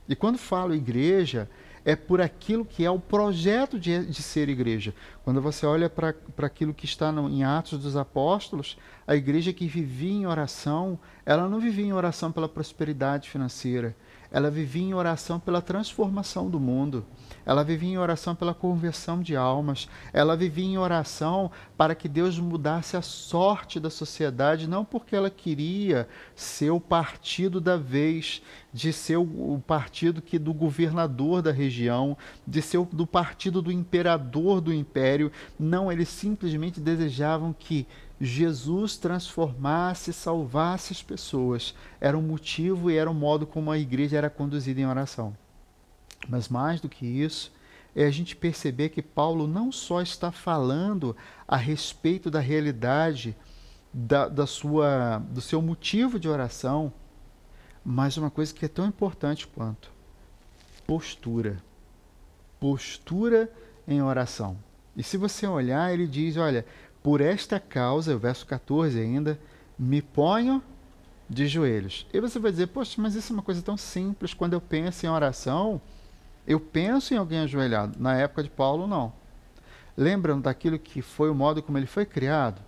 E 0.07 0.15
quando 0.15 0.37
falo 0.37 0.75
igreja, 0.75 1.49
é 1.83 1.95
por 1.95 2.21
aquilo 2.21 2.63
que 2.63 2.85
é 2.85 2.91
o 2.91 2.99
projeto 2.99 3.79
de, 3.79 4.05
de 4.05 4.21
ser 4.21 4.49
igreja. 4.49 4.93
Quando 5.23 5.41
você 5.41 5.65
olha 5.65 5.89
para 5.89 6.13
aquilo 6.43 6.71
que 6.71 6.85
está 6.85 7.11
no, 7.11 7.27
em 7.27 7.43
Atos 7.43 7.79
dos 7.79 7.97
Apóstolos, 7.97 8.77
a 9.07 9.15
igreja 9.15 9.51
que 9.51 9.65
vivia 9.65 10.11
em 10.11 10.27
oração, 10.27 10.99
ela 11.25 11.49
não 11.49 11.59
vivia 11.59 11.85
em 11.85 11.93
oração 11.93 12.31
pela 12.31 12.47
prosperidade 12.47 13.27
financeira, 13.27 13.95
ela 14.31 14.51
vivia 14.51 14.83
em 14.83 14.93
oração 14.93 15.39
pela 15.39 15.61
transformação 15.61 16.49
do 16.49 16.59
mundo. 16.59 17.05
Ela 17.45 17.63
vivia 17.63 17.89
em 17.89 17.97
oração 17.97 18.35
pela 18.35 18.53
conversão 18.53 19.21
de 19.21 19.35
almas. 19.35 19.89
Ela 20.13 20.37
vivia 20.37 20.65
em 20.65 20.77
oração 20.77 21.49
para 21.75 21.95
que 21.95 22.07
Deus 22.07 22.37
mudasse 22.37 22.95
a 22.95 23.01
sorte 23.01 23.79
da 23.79 23.89
sociedade, 23.89 24.67
não 24.67 24.85
porque 24.85 25.15
ela 25.15 25.31
queria 25.31 26.07
ser 26.35 26.69
o 26.69 26.79
partido 26.79 27.59
da 27.59 27.75
vez, 27.75 28.41
de 28.71 28.93
ser 28.93 29.17
o, 29.17 29.61
partido 29.65 30.21
que 30.21 30.37
do 30.37 30.53
governador 30.53 31.41
da 31.41 31.51
região, 31.51 32.15
de 32.45 32.61
ser 32.61 32.85
do 32.91 33.07
partido 33.07 33.63
do 33.63 33.71
imperador 33.71 34.61
do 34.61 34.71
império. 34.71 35.31
Não, 35.57 35.91
eles 35.91 36.09
simplesmente 36.09 36.79
desejavam 36.79 37.51
que 37.57 37.87
Jesus 38.19 38.97
transformasse, 38.97 40.11
salvasse 40.11 40.93
as 40.93 41.01
pessoas. 41.01 41.73
Era 42.01 42.17
o 42.17 42.21
motivo 42.21 42.91
e 42.91 42.97
era 42.97 43.09
o 43.09 43.13
modo 43.13 43.47
como 43.47 43.71
a 43.71 43.77
igreja 43.77 44.17
era 44.17 44.29
conduzida 44.29 44.81
em 44.81 44.85
oração. 44.85 45.35
Mas 46.27 46.49
mais 46.49 46.81
do 46.81 46.89
que 46.89 47.05
isso, 47.05 47.51
é 47.95 48.05
a 48.05 48.11
gente 48.11 48.35
perceber 48.35 48.89
que 48.89 49.01
Paulo 49.01 49.47
não 49.47 49.71
só 49.71 50.01
está 50.01 50.31
falando 50.31 51.15
a 51.47 51.55
respeito 51.55 52.29
da 52.29 52.39
realidade 52.39 53.35
da, 53.93 54.27
da 54.27 54.45
sua, 54.45 55.19
do 55.29 55.41
seu 55.41 55.61
motivo 55.61 56.19
de 56.19 56.27
oração, 56.27 56.93
mas 57.83 58.17
uma 58.17 58.29
coisa 58.29 58.53
que 58.53 58.65
é 58.65 58.67
tão 58.67 58.85
importante 58.85 59.47
quanto 59.47 59.91
postura. 60.89 61.61
Postura 62.59 63.47
em 63.87 64.01
oração. 64.01 64.57
E 64.97 65.03
se 65.03 65.17
você 65.17 65.45
olhar, 65.45 65.93
ele 65.93 66.07
diz: 66.07 66.35
olha, 66.35 66.65
por 67.01 67.21
esta 67.21 67.59
causa, 67.59 68.15
o 68.15 68.19
verso 68.19 68.45
14 68.45 68.99
ainda, 68.99 69.39
me 69.77 70.01
ponho 70.01 70.61
de 71.29 71.47
joelhos. 71.47 72.07
E 72.11 72.19
você 72.19 72.39
vai 72.39 72.51
dizer, 72.51 72.67
poxa, 72.67 73.01
mas 73.01 73.15
isso 73.15 73.31
é 73.31 73.35
uma 73.35 73.43
coisa 73.43 73.61
tão 73.61 73.77
simples. 73.77 74.33
Quando 74.33 74.53
eu 74.53 74.61
penso 74.61 75.05
em 75.05 75.09
oração, 75.09 75.79
eu 76.45 76.59
penso 76.59 77.13
em 77.13 77.17
alguém 77.17 77.39
ajoelhado. 77.39 77.95
Na 77.99 78.17
época 78.17 78.43
de 78.43 78.49
Paulo, 78.49 78.87
não. 78.87 79.13
Lembram 79.95 80.41
daquilo 80.41 80.79
que 80.79 81.01
foi 81.01 81.29
o 81.29 81.35
modo 81.35 81.61
como 81.61 81.77
ele 81.77 81.85
foi 81.85 82.05
criado? 82.05 82.61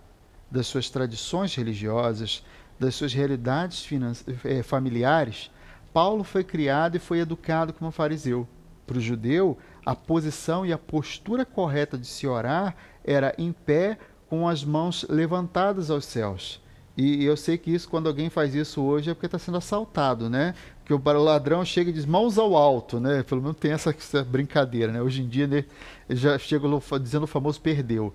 Das 0.50 0.66
suas 0.66 0.88
tradições 0.88 1.54
religiosas, 1.54 2.44
das 2.78 2.94
suas 2.94 3.12
realidades 3.12 3.88
eh, 4.44 4.62
familiares? 4.62 5.50
Paulo 5.92 6.24
foi 6.24 6.44
criado 6.44 6.96
e 6.96 7.00
foi 7.00 7.18
educado 7.18 7.72
como 7.72 7.90
fariseu. 7.90 8.46
Para 8.86 8.98
o 8.98 9.00
judeu, 9.00 9.58
a 9.84 9.94
posição 9.94 10.64
e 10.64 10.72
a 10.72 10.78
postura 10.78 11.44
correta 11.44 11.98
de 11.98 12.06
se 12.06 12.26
orar 12.26 12.76
era 13.04 13.34
em 13.36 13.52
pé 13.52 13.98
com 14.32 14.48
as 14.48 14.64
mãos 14.64 15.04
levantadas 15.10 15.90
aos 15.90 16.06
céus. 16.06 16.58
E 16.96 17.22
eu 17.22 17.36
sei 17.36 17.58
que 17.58 17.70
isso, 17.70 17.86
quando 17.86 18.06
alguém 18.06 18.30
faz 18.30 18.54
isso 18.54 18.80
hoje, 18.80 19.10
é 19.10 19.14
porque 19.14 19.26
está 19.26 19.38
sendo 19.38 19.58
assaltado, 19.58 20.30
né? 20.30 20.54
Que 20.86 20.94
o 20.94 21.02
ladrão 21.22 21.62
chega 21.66 21.90
e 21.90 21.92
diz 21.92 22.06
mãos 22.06 22.38
ao 22.38 22.56
alto, 22.56 22.98
né? 22.98 23.22
Pelo 23.24 23.42
menos 23.42 23.58
tem 23.58 23.72
essa, 23.72 23.90
essa 23.90 24.24
brincadeira, 24.24 24.90
né? 24.90 25.02
Hoje 25.02 25.20
em 25.20 25.28
dia, 25.28 25.46
né, 25.46 25.66
já 26.08 26.38
chega 26.38 26.66
dizendo 26.98 27.24
o 27.24 27.26
famoso 27.26 27.60
perdeu. 27.60 28.14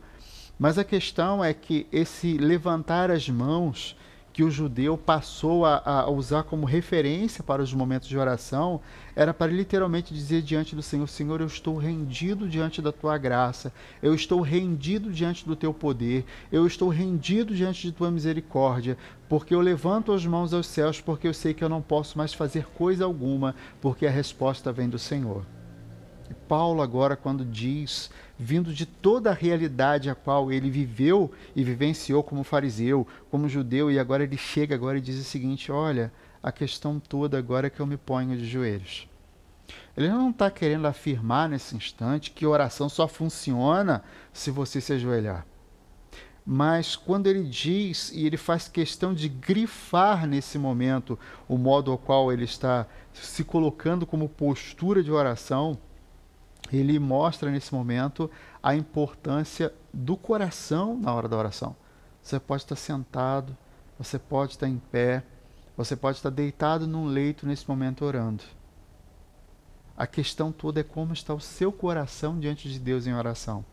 Mas 0.57 0.79
a 0.79 0.83
questão 0.83 1.45
é 1.45 1.53
que 1.53 1.85
esse 1.91 2.35
levantar 2.39 3.11
as 3.11 3.29
mãos 3.29 3.95
que 4.37 4.43
o 4.43 4.51
judeu 4.51 4.95
passou 4.95 5.65
a, 5.65 5.81
a, 5.83 6.11
usar 6.11 6.43
como 6.43 6.63
referência 6.63 7.43
para 7.43 7.59
os 7.59 7.73
momentos 7.73 8.07
de 8.07 8.15
oração 8.15 8.79
era 9.15 9.33
para 9.33 9.51
literalmente 9.51 10.13
dizer 10.13 10.43
diante 10.43 10.75
do 10.75 10.83
Senhor: 10.83 11.07
Senhor, 11.07 11.41
eu 11.41 11.47
estou 11.47 11.75
rendido 11.75 12.47
diante 12.47 12.79
da 12.79 12.91
tua 12.91 13.17
graça, 13.17 13.73
eu 13.99 14.13
estou 14.13 14.39
rendido 14.41 15.11
diante 15.11 15.43
do 15.43 15.55
teu 15.55 15.73
poder, 15.73 16.23
eu 16.51 16.67
estou 16.67 16.89
rendido 16.89 17.55
diante 17.55 17.81
de 17.81 17.91
tua 17.91 18.11
misericórdia, 18.11 18.95
porque 19.27 19.55
eu 19.55 19.59
levanto 19.59 20.11
as 20.11 20.23
mãos 20.23 20.53
aos 20.53 20.67
céus, 20.67 21.01
porque 21.01 21.27
eu 21.27 21.33
sei 21.33 21.55
que 21.55 21.63
eu 21.63 21.69
não 21.69 21.81
posso 21.81 22.15
mais 22.15 22.31
fazer 22.31 22.67
coisa 22.67 23.05
alguma, 23.05 23.55
porque 23.81 24.05
a 24.05 24.11
resposta 24.11 24.71
vem 24.71 24.87
do 24.87 24.99
Senhor. 24.99 25.56
Paulo, 26.47 26.81
agora, 26.81 27.15
quando 27.15 27.43
diz, 27.43 28.09
vindo 28.37 28.73
de 28.73 28.85
toda 28.85 29.31
a 29.31 29.33
realidade 29.33 30.09
a 30.09 30.15
qual 30.15 30.51
ele 30.51 30.69
viveu 30.69 31.31
e 31.55 31.63
vivenciou 31.63 32.23
como 32.23 32.43
fariseu, 32.43 33.07
como 33.29 33.49
judeu, 33.49 33.91
e 33.91 33.99
agora 33.99 34.23
ele 34.23 34.37
chega 34.37 34.75
agora 34.75 34.97
e 34.97 35.01
diz 35.01 35.19
o 35.19 35.23
seguinte: 35.23 35.71
olha, 35.71 36.11
a 36.41 36.51
questão 36.51 36.99
toda 36.99 37.37
agora 37.37 37.67
é 37.67 37.69
que 37.69 37.79
eu 37.79 37.85
me 37.85 37.97
ponho 37.97 38.37
de 38.37 38.45
joelhos. 38.45 39.07
Ele 39.95 40.09
não 40.09 40.29
está 40.29 40.49
querendo 40.49 40.85
afirmar 40.85 41.49
nesse 41.49 41.75
instante 41.75 42.31
que 42.31 42.45
oração 42.45 42.87
só 42.87 43.07
funciona 43.07 44.03
se 44.31 44.51
você 44.51 44.79
se 44.79 44.93
ajoelhar. 44.93 45.45
Mas 46.45 46.95
quando 46.95 47.27
ele 47.27 47.43
diz, 47.43 48.09
e 48.13 48.25
ele 48.25 48.37
faz 48.37 48.69
questão 48.69 49.13
de 49.13 49.27
grifar 49.27 50.25
nesse 50.25 50.57
momento 50.57 51.19
o 51.45 51.57
modo 51.57 51.91
ao 51.91 51.97
qual 51.97 52.31
ele 52.31 52.45
está 52.45 52.87
se 53.11 53.43
colocando 53.43 54.05
como 54.05 54.29
postura 54.29 55.03
de 55.03 55.11
oração, 55.11 55.77
ele 56.71 56.99
mostra 56.99 57.49
nesse 57.49 57.73
momento 57.73 58.29
a 58.61 58.75
importância 58.75 59.73
do 59.93 60.17
coração 60.17 60.97
na 60.97 61.13
hora 61.13 61.27
da 61.27 61.37
oração. 61.37 61.75
Você 62.21 62.39
pode 62.39 62.63
estar 62.63 62.75
sentado, 62.75 63.55
você 63.97 64.19
pode 64.19 64.53
estar 64.53 64.67
em 64.67 64.77
pé, 64.77 65.23
você 65.75 65.95
pode 65.95 66.17
estar 66.17 66.29
deitado 66.29 66.85
num 66.87 67.05
leito 67.05 67.47
nesse 67.47 67.67
momento 67.67 68.03
orando. 68.03 68.43
A 69.95 70.05
questão 70.05 70.51
toda 70.51 70.81
é 70.81 70.83
como 70.83 71.13
está 71.13 71.33
o 71.33 71.39
seu 71.39 71.71
coração 71.71 72.39
diante 72.39 72.69
de 72.69 72.79
Deus 72.79 73.07
em 73.07 73.13
oração. 73.13 73.65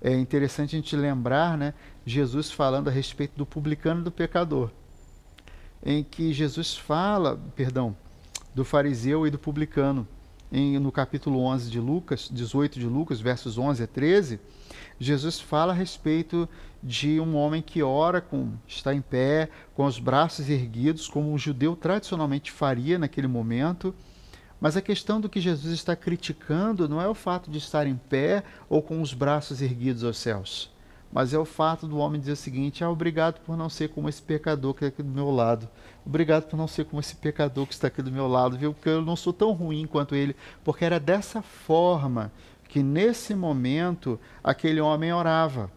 É 0.00 0.16
interessante 0.16 0.74
a 0.74 0.78
gente 0.78 0.96
lembrar, 0.96 1.58
né, 1.58 1.74
Jesus 2.06 2.50
falando 2.50 2.88
a 2.88 2.90
respeito 2.90 3.36
do 3.36 3.44
publicano 3.44 4.00
e 4.00 4.04
do 4.04 4.10
pecador, 4.10 4.70
em 5.84 6.02
que 6.02 6.32
Jesus 6.32 6.74
fala, 6.74 7.38
perdão, 7.54 7.94
do 8.54 8.64
fariseu 8.64 9.26
e 9.26 9.30
do 9.30 9.38
publicano 9.38 10.08
em, 10.52 10.78
no 10.78 10.90
capítulo 10.90 11.40
11 11.40 11.70
de 11.70 11.78
Lucas, 11.78 12.28
18 12.32 12.78
de 12.78 12.86
Lucas, 12.86 13.20
versos 13.20 13.56
11 13.58 13.82
a 13.82 13.86
13, 13.86 14.40
Jesus 14.98 15.40
fala 15.40 15.72
a 15.72 15.76
respeito 15.76 16.48
de 16.82 17.20
um 17.20 17.36
homem 17.36 17.62
que 17.62 17.82
ora 17.82 18.20
com 18.20 18.52
está 18.66 18.94
em 18.94 19.00
pé, 19.00 19.48
com 19.74 19.84
os 19.84 19.98
braços 19.98 20.48
erguidos, 20.48 21.08
como 21.08 21.32
um 21.32 21.38
judeu 21.38 21.76
tradicionalmente 21.76 22.50
faria 22.50 22.98
naquele 22.98 23.26
momento. 23.26 23.94
Mas 24.60 24.76
a 24.76 24.82
questão 24.82 25.20
do 25.20 25.28
que 25.28 25.40
Jesus 25.40 25.72
está 25.72 25.96
criticando 25.96 26.88
não 26.88 27.00
é 27.00 27.08
o 27.08 27.14
fato 27.14 27.50
de 27.50 27.58
estar 27.58 27.86
em 27.86 27.96
pé 27.96 28.44
ou 28.68 28.82
com 28.82 29.00
os 29.00 29.14
braços 29.14 29.62
erguidos 29.62 30.04
aos 30.04 30.18
céus, 30.18 30.70
mas 31.12 31.34
é 31.34 31.38
o 31.38 31.44
fato 31.44 31.86
do 31.86 31.98
homem 31.98 32.20
dizer 32.20 32.32
o 32.32 32.36
seguinte: 32.36 32.84
ah, 32.84 32.90
obrigado 32.90 33.40
por 33.40 33.56
não 33.56 33.68
ser 33.68 33.88
como 33.88 34.08
esse 34.08 34.22
pecador 34.22 34.74
que 34.74 34.84
está 34.84 34.94
aqui 34.94 35.02
do 35.02 35.14
meu 35.14 35.30
lado. 35.30 35.68
Obrigado 36.06 36.44
por 36.44 36.56
não 36.56 36.68
ser 36.68 36.84
como 36.84 37.00
esse 37.00 37.16
pecador 37.16 37.66
que 37.66 37.74
está 37.74 37.88
aqui 37.88 38.00
do 38.00 38.12
meu 38.12 38.26
lado, 38.28 38.56
viu? 38.56 38.72
Porque 38.72 38.88
eu 38.88 39.02
não 39.02 39.16
sou 39.16 39.32
tão 39.32 39.52
ruim 39.52 39.86
quanto 39.86 40.14
ele. 40.14 40.36
Porque 40.64 40.84
era 40.84 41.00
dessa 41.00 41.42
forma 41.42 42.32
que 42.68 42.82
nesse 42.82 43.34
momento 43.34 44.18
aquele 44.42 44.80
homem 44.80 45.12
orava, 45.12 45.70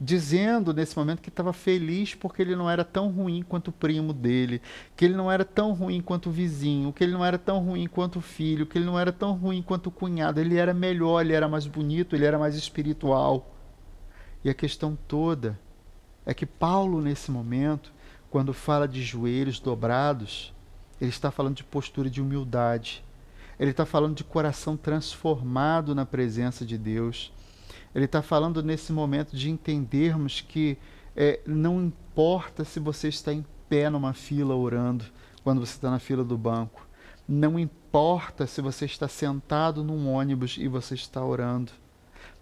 dizendo 0.00 0.72
nesse 0.72 0.96
momento 0.96 1.20
que 1.20 1.28
estava 1.28 1.52
feliz 1.52 2.14
porque 2.14 2.40
ele 2.40 2.54
não 2.54 2.70
era 2.70 2.84
tão 2.84 3.10
ruim 3.10 3.42
quanto 3.42 3.68
o 3.68 3.72
primo 3.72 4.12
dele, 4.12 4.62
que 4.96 5.04
ele 5.04 5.14
não 5.14 5.30
era 5.30 5.44
tão 5.44 5.72
ruim 5.72 6.00
quanto 6.00 6.28
o 6.28 6.32
vizinho, 6.32 6.92
que 6.92 7.02
ele 7.02 7.12
não 7.12 7.24
era 7.24 7.36
tão 7.36 7.58
ruim 7.58 7.88
quanto 7.88 8.20
o 8.20 8.22
filho, 8.22 8.66
que 8.66 8.78
ele 8.78 8.84
não 8.84 8.96
era 8.96 9.10
tão 9.10 9.32
ruim 9.32 9.60
quanto 9.60 9.88
o 9.88 9.90
cunhado, 9.90 10.40
ele 10.40 10.56
era 10.56 10.72
melhor, 10.72 11.20
ele 11.20 11.32
era 11.32 11.48
mais 11.48 11.66
bonito, 11.66 12.14
ele 12.14 12.24
era 12.24 12.38
mais 12.38 12.54
espiritual. 12.54 13.57
E 14.44 14.50
a 14.50 14.54
questão 14.54 14.96
toda 15.08 15.58
é 16.24 16.32
que 16.32 16.46
Paulo, 16.46 17.00
nesse 17.00 17.30
momento, 17.30 17.92
quando 18.30 18.52
fala 18.52 18.86
de 18.86 19.02
joelhos 19.02 19.58
dobrados, 19.58 20.52
ele 21.00 21.10
está 21.10 21.30
falando 21.30 21.56
de 21.56 21.64
postura 21.64 22.10
de 22.10 22.20
humildade. 22.20 23.04
Ele 23.58 23.70
está 23.70 23.84
falando 23.84 24.16
de 24.16 24.24
coração 24.24 24.76
transformado 24.76 25.94
na 25.94 26.06
presença 26.06 26.64
de 26.64 26.78
Deus. 26.78 27.32
Ele 27.94 28.04
está 28.04 28.22
falando 28.22 28.62
nesse 28.62 28.92
momento 28.92 29.36
de 29.36 29.50
entendermos 29.50 30.40
que 30.40 30.78
é, 31.16 31.40
não 31.46 31.82
importa 31.82 32.64
se 32.64 32.78
você 32.78 33.08
está 33.08 33.32
em 33.32 33.44
pé 33.68 33.90
numa 33.90 34.12
fila 34.12 34.54
orando, 34.54 35.04
quando 35.42 35.64
você 35.64 35.72
está 35.72 35.90
na 35.90 35.98
fila 35.98 36.22
do 36.22 36.38
banco. 36.38 36.86
Não 37.26 37.58
importa 37.58 38.46
se 38.46 38.60
você 38.60 38.84
está 38.84 39.08
sentado 39.08 39.82
num 39.82 40.08
ônibus 40.08 40.56
e 40.58 40.68
você 40.68 40.94
está 40.94 41.24
orando. 41.24 41.72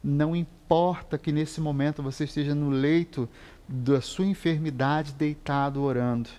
Não 0.09 0.37
importa 0.37 1.19
que 1.19 1.33
nesse 1.33 1.61
momento 1.61 2.01
você 2.01 2.23
esteja 2.23 2.55
no 2.55 2.71
leito 2.71 3.29
da 3.67 4.01
sua 4.01 4.25
enfermidade 4.25 5.13
deitado 5.13 5.83
orando. 5.83 6.31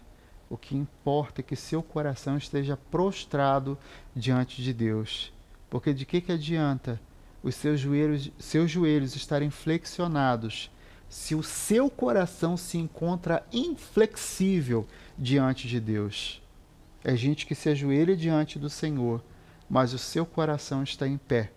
O 0.50 0.55
que 0.55 0.74
importa 0.74 1.41
é 1.41 1.43
que 1.43 1.57
seu 1.57 1.83
coração 1.83 2.38
esteja 2.38 2.77
prostrado 2.89 3.77
diante 4.15 4.62
de 4.63 4.71
Deus. 4.71 5.33
Porque 5.69 5.93
de 5.93 6.05
que, 6.05 6.21
que 6.21 6.31
adianta 6.31 6.97
os 7.43 7.55
seus 7.55 7.77
joelhos, 7.77 8.31
seus 8.39 8.71
joelhos 8.71 9.17
estarem 9.17 9.50
flexionados 9.50 10.71
se 11.09 11.36
o 11.36 11.43
seu 11.43 11.89
coração 11.89 12.55
se 12.55 12.77
encontra 12.77 13.45
inflexível 13.51 14.88
diante 15.17 15.67
de 15.67 15.81
Deus? 15.81 16.41
É 17.03 17.17
gente 17.17 17.45
que 17.45 17.53
se 17.53 17.67
ajoelha 17.67 18.15
diante 18.15 18.57
do 18.57 18.69
Senhor, 18.69 19.21
mas 19.69 19.91
o 19.91 19.97
seu 19.97 20.25
coração 20.25 20.83
está 20.83 21.05
em 21.05 21.17
pé, 21.17 21.51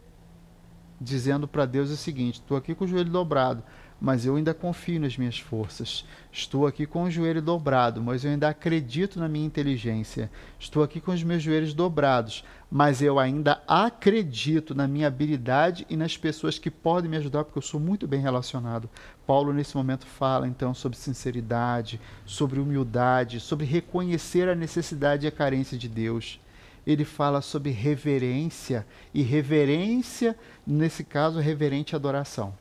dizendo 1.01 1.49
para 1.49 1.65
Deus 1.65 1.91
o 1.91 1.97
seguinte: 1.97 2.35
estou 2.35 2.57
aqui 2.57 2.75
com 2.75 2.85
o 2.85 2.89
joelho 2.89 3.11
dobrado, 3.11 3.63
mas 4.01 4.25
eu 4.25 4.37
ainda 4.37 4.55
confio 4.55 5.01
nas 5.01 5.17
minhas 5.17 5.39
forças. 5.39 6.05
Estou 6.33 6.67
aqui 6.67 6.87
com 6.87 7.05
o 7.05 7.11
joelho 7.11 7.43
dobrado, 7.43 8.03
mas 8.03 8.25
eu 8.25 8.31
ainda 8.31 8.49
acredito 8.49 9.19
na 9.21 9.29
minha 9.29 9.47
inteligência. 9.47 10.31
Estou 10.59 10.83
aqui 10.83 11.01
com 11.01 11.13
os 11.13 11.23
meus 11.23 11.43
joelhos 11.43 11.75
dobrados, 11.75 12.45
mas 12.71 13.03
eu 13.03 13.19
ainda 13.19 13.63
acredito 13.67 14.75
na 14.75 14.89
minha 14.89 15.07
habilidade 15.07 15.87
e 15.91 15.97
nas 15.97 16.17
pessoas 16.17 16.59
que 16.59 16.71
podem 16.71 17.11
me 17.11 17.17
ajudar, 17.19 17.45
porque 17.45 17.59
eu 17.59 17.63
sou 17.63 17.79
muito 17.79 18.09
bem 18.09 18.21
relacionado. 18.21 18.89
Paulo, 19.27 19.53
nesse 19.53 19.77
momento, 19.77 20.07
fala 20.07 20.49
então 20.49 20.73
sobre 20.73 20.97
sinceridade, 20.97 22.01
sobre 22.25 22.59
humildade, 22.59 23.39
sobre 23.39 23.67
reconhecer 23.67 24.49
a 24.49 24.55
necessidade 24.55 25.27
e 25.27 25.29
a 25.29 25.33
carência 25.33 25.77
de 25.77 25.89
Deus 25.89 26.41
ele 26.87 27.05
fala 27.05 27.41
sobre 27.41 27.71
reverência, 27.71 28.87
e 29.13 29.23
reverência, 29.23 30.37
nesse 30.73 31.05
caso, 31.05 31.41
reverente 31.41 31.97
adoração. 31.97 32.55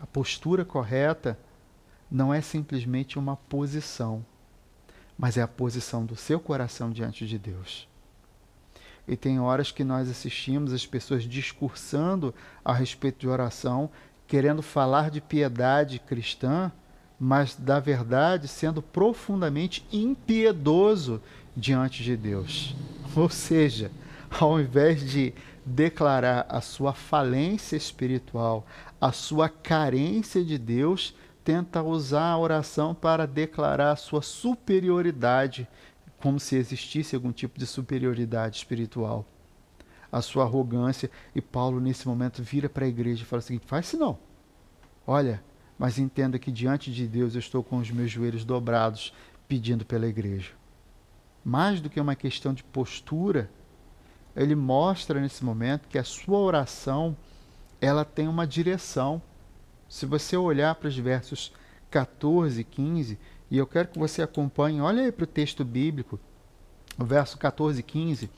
A 0.00 0.06
postura 0.06 0.64
correta 0.64 1.38
não 2.10 2.32
é 2.32 2.40
simplesmente 2.40 3.18
uma 3.18 3.36
posição, 3.36 4.24
mas 5.18 5.36
é 5.36 5.42
a 5.42 5.48
posição 5.48 6.04
do 6.04 6.14
seu 6.14 6.38
coração 6.38 6.90
diante 6.90 7.26
de 7.26 7.38
Deus. 7.38 7.88
E 9.08 9.16
tem 9.16 9.40
horas 9.40 9.70
que 9.70 9.84
nós 9.84 10.08
assistimos 10.10 10.72
as 10.72 10.84
pessoas 10.84 11.24
discursando 11.24 12.34
a 12.64 12.72
respeito 12.72 13.20
de 13.20 13.28
oração, 13.28 13.90
querendo 14.26 14.62
falar 14.62 15.10
de 15.10 15.20
piedade 15.20 15.98
cristã, 16.00 16.70
mas 17.18 17.54
da 17.54 17.80
verdade 17.80 18.48
sendo 18.48 18.82
profundamente 18.82 19.86
impiedoso 19.92 21.22
diante 21.56 22.02
de 22.02 22.16
Deus. 22.16 22.74
Ou 23.16 23.30
seja, 23.30 23.90
ao 24.38 24.60
invés 24.60 25.08
de 25.08 25.32
declarar 25.66 26.46
a 26.48 26.60
sua 26.60 26.94
falência 26.94 27.76
espiritual, 27.76 28.64
a 29.00 29.10
sua 29.10 29.48
carência 29.48 30.44
de 30.44 30.56
Deus, 30.56 31.12
tenta 31.44 31.82
usar 31.82 32.30
a 32.30 32.38
oração 32.38 32.94
para 32.94 33.26
declarar 33.26 33.90
a 33.90 33.96
sua 33.96 34.22
superioridade, 34.22 35.68
como 36.20 36.38
se 36.38 36.54
existisse 36.54 37.16
algum 37.16 37.32
tipo 37.32 37.58
de 37.58 37.66
superioridade 37.66 38.56
espiritual. 38.56 39.26
A 40.10 40.22
sua 40.22 40.44
arrogância. 40.44 41.10
E 41.34 41.40
Paulo, 41.40 41.80
nesse 41.80 42.06
momento, 42.06 42.42
vira 42.42 42.68
para 42.68 42.84
a 42.84 42.88
igreja 42.88 43.22
e 43.22 43.26
fala 43.26 43.40
o 43.40 43.42
seguinte: 43.42 43.66
faz 43.66 43.86
isso 43.86 43.98
não. 43.98 44.16
Olha, 45.04 45.42
mas 45.76 45.98
entenda 45.98 46.38
que 46.38 46.52
diante 46.52 46.92
de 46.92 47.06
Deus 47.06 47.34
eu 47.34 47.40
estou 47.40 47.62
com 47.62 47.78
os 47.78 47.90
meus 47.90 48.10
joelhos 48.10 48.44
dobrados 48.44 49.12
pedindo 49.48 49.84
pela 49.84 50.06
igreja. 50.06 50.52
Mais 51.44 51.80
do 51.80 51.90
que 51.90 52.00
uma 52.00 52.16
questão 52.16 52.54
de 52.54 52.64
postura, 52.64 53.50
ele 54.36 54.54
mostra 54.54 55.18
nesse 55.18 55.42
momento 55.42 55.88
que 55.88 55.98
a 55.98 56.04
sua 56.04 56.38
oração 56.38 57.16
ela 57.80 58.04
tem 58.04 58.28
uma 58.28 58.46
direção. 58.46 59.20
Se 59.88 60.04
você 60.04 60.36
olhar 60.36 60.74
para 60.74 60.88
os 60.88 60.98
versos 60.98 61.52
14 61.90 62.60
e 62.60 62.64
15, 62.64 63.18
e 63.50 63.56
eu 63.56 63.66
quero 63.66 63.88
que 63.88 63.98
você 63.98 64.22
acompanhe, 64.22 64.80
olha 64.80 65.04
aí 65.04 65.12
para 65.12 65.24
o 65.24 65.26
texto 65.26 65.64
bíblico, 65.64 66.20
o 66.98 67.04
verso 67.04 67.38
14 67.38 67.80
e 67.80 67.82
15, 67.82 68.30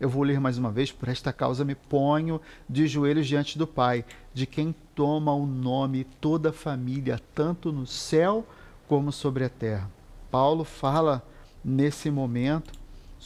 eu 0.00 0.08
vou 0.08 0.22
ler 0.22 0.40
mais 0.40 0.58
uma 0.58 0.70
vez, 0.70 0.90
por 0.90 1.08
esta 1.08 1.32
causa 1.32 1.64
me 1.64 1.74
ponho 1.74 2.40
de 2.68 2.86
joelhos 2.86 3.26
diante 3.26 3.56
do 3.56 3.66
Pai, 3.66 4.04
de 4.34 4.46
quem 4.46 4.74
toma 4.94 5.32
o 5.32 5.46
nome 5.46 6.04
toda 6.20 6.50
a 6.50 6.52
família, 6.52 7.20
tanto 7.34 7.72
no 7.72 7.86
céu 7.86 8.44
como 8.88 9.12
sobre 9.12 9.44
a 9.44 9.48
terra. 9.48 9.90
Paulo 10.30 10.64
fala 10.64 11.26
nesse 11.64 12.10
momento 12.10 12.72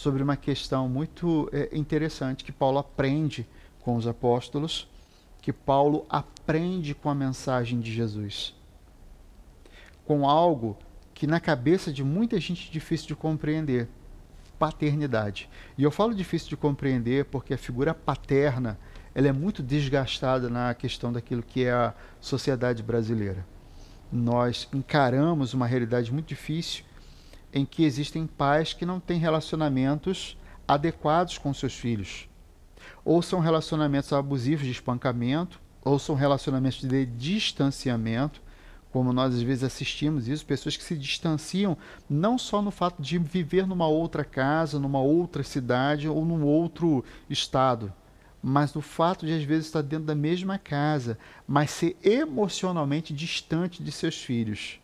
sobre 0.01 0.23
uma 0.23 0.35
questão 0.35 0.89
muito 0.89 1.51
é, 1.53 1.69
interessante 1.77 2.43
que 2.43 2.51
Paulo 2.51 2.79
aprende 2.79 3.47
com 3.81 3.97
os 3.97 4.07
apóstolos 4.07 4.89
que 5.43 5.53
Paulo 5.53 6.07
aprende 6.09 6.95
com 6.95 7.11
a 7.11 7.15
mensagem 7.15 7.79
de 7.79 7.93
Jesus. 7.93 8.55
Com 10.07 10.27
algo 10.27 10.79
que 11.13 11.27
na 11.27 11.39
cabeça 11.39 11.93
de 11.93 12.03
muita 12.03 12.41
gente 12.41 12.71
é 12.71 12.73
difícil 12.73 13.09
de 13.09 13.15
compreender, 13.15 13.89
paternidade. 14.59 15.51
E 15.77 15.83
eu 15.83 15.91
falo 15.91 16.15
difícil 16.15 16.49
de 16.49 16.57
compreender 16.57 17.27
porque 17.27 17.53
a 17.53 17.59
figura 17.59 17.93
paterna, 17.93 18.79
ela 19.15 19.29
é 19.29 19.33
muito 19.33 19.63
desgastada 19.63 20.49
na 20.49 20.73
questão 20.73 21.13
daquilo 21.13 21.43
que 21.43 21.65
é 21.65 21.73
a 21.73 21.95
sociedade 22.19 22.83
brasileira. 22.83 23.45
Nós 24.11 24.67
encaramos 24.73 25.53
uma 25.53 25.67
realidade 25.67 26.11
muito 26.11 26.29
difícil 26.29 26.85
em 27.53 27.65
que 27.65 27.85
existem 27.85 28.27
pais 28.27 28.73
que 28.73 28.87
não 28.87 29.01
têm 29.01 29.19
relacionamentos 29.19 30.37
adequados 30.67 31.39
com 31.39 31.53
seus 31.53 31.75
filhos 31.75 32.29
ou 33.05 33.23
são 33.23 33.41
relacionamentos 33.41 34.13
abusivos 34.13 34.65
de 34.65 34.73
espancamento, 34.73 35.61
ou 35.83 35.99
são 35.99 36.15
relacionamentos 36.15 36.83
de 36.83 37.07
distanciamento, 37.07 38.43
como 38.93 39.13
nós 39.13 39.35
às 39.35 39.43
vezes 39.43 39.65
assistimos 39.65 40.29
isso, 40.29 40.45
pessoas 40.45 40.77
que 40.77 40.83
se 40.83 40.97
distanciam 40.97 41.77
não 42.09 42.37
só 42.37 42.61
no 42.61 42.71
fato 42.71 43.01
de 43.01 43.19
viver 43.19 43.67
numa 43.67 43.87
outra 43.87 44.25
casa, 44.25 44.79
numa 44.79 45.01
outra 45.01 45.43
cidade 45.43 46.09
ou 46.09 46.25
num 46.25 46.45
outro 46.45 47.05
estado, 47.29 47.93
mas 48.43 48.75
no 48.75 48.81
fato 48.81 49.25
de 49.25 49.33
às 49.33 49.45
vezes 49.45 49.67
estar 49.67 49.83
dentro 49.83 50.07
da 50.07 50.15
mesma 50.15 50.59
casa, 50.59 51.17
mas 51.47 51.71
ser 51.71 51.97
emocionalmente 52.03 53.15
distante 53.15 53.83
de 53.83 53.93
seus 53.93 54.17
filhos. 54.17 54.80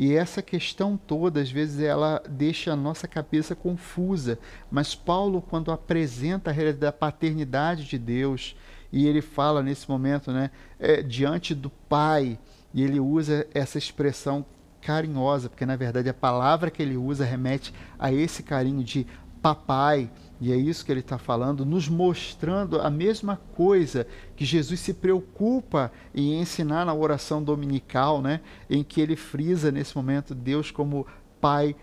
E 0.00 0.14
essa 0.14 0.40
questão 0.40 0.96
toda, 0.96 1.40
às 1.40 1.50
vezes, 1.50 1.80
ela 1.80 2.22
deixa 2.30 2.72
a 2.72 2.76
nossa 2.76 3.08
cabeça 3.08 3.56
confusa. 3.56 4.38
Mas 4.70 4.94
Paulo, 4.94 5.42
quando 5.42 5.72
apresenta 5.72 6.50
a 6.50 6.52
realidade 6.52 6.78
da 6.78 6.92
paternidade 6.92 7.82
de 7.84 7.98
Deus, 7.98 8.54
e 8.92 9.08
ele 9.08 9.20
fala 9.20 9.60
nesse 9.60 9.90
momento, 9.90 10.30
né, 10.30 10.52
é, 10.78 11.02
diante 11.02 11.52
do 11.52 11.68
Pai, 11.68 12.38
e 12.72 12.84
ele 12.84 13.00
usa 13.00 13.44
essa 13.52 13.76
expressão 13.76 14.46
carinhosa, 14.80 15.48
porque 15.48 15.66
na 15.66 15.74
verdade 15.74 16.08
a 16.08 16.14
palavra 16.14 16.70
que 16.70 16.80
ele 16.80 16.96
usa 16.96 17.24
remete 17.24 17.74
a 17.98 18.12
esse 18.12 18.44
carinho 18.44 18.84
de 18.84 19.04
papai, 19.38 20.10
e 20.40 20.52
é 20.52 20.56
isso 20.56 20.84
que 20.84 20.92
ele 20.92 21.00
está 21.00 21.18
falando, 21.18 21.64
nos 21.64 21.88
mostrando 21.88 22.80
a 22.80 22.90
mesma 22.90 23.40
coisa 23.54 24.06
que 24.36 24.44
Jesus 24.44 24.80
se 24.80 24.94
preocupa 24.94 25.90
em 26.14 26.40
ensinar 26.40 26.84
na 26.84 26.94
oração 26.94 27.42
dominical, 27.42 28.22
né? 28.22 28.40
em 28.68 28.84
que 28.84 29.00
ele 29.00 29.16
frisa 29.16 29.72
nesse 29.72 29.96
momento 29.96 30.34
Deus 30.34 30.70
como 30.70 31.06
Pai 31.40 31.74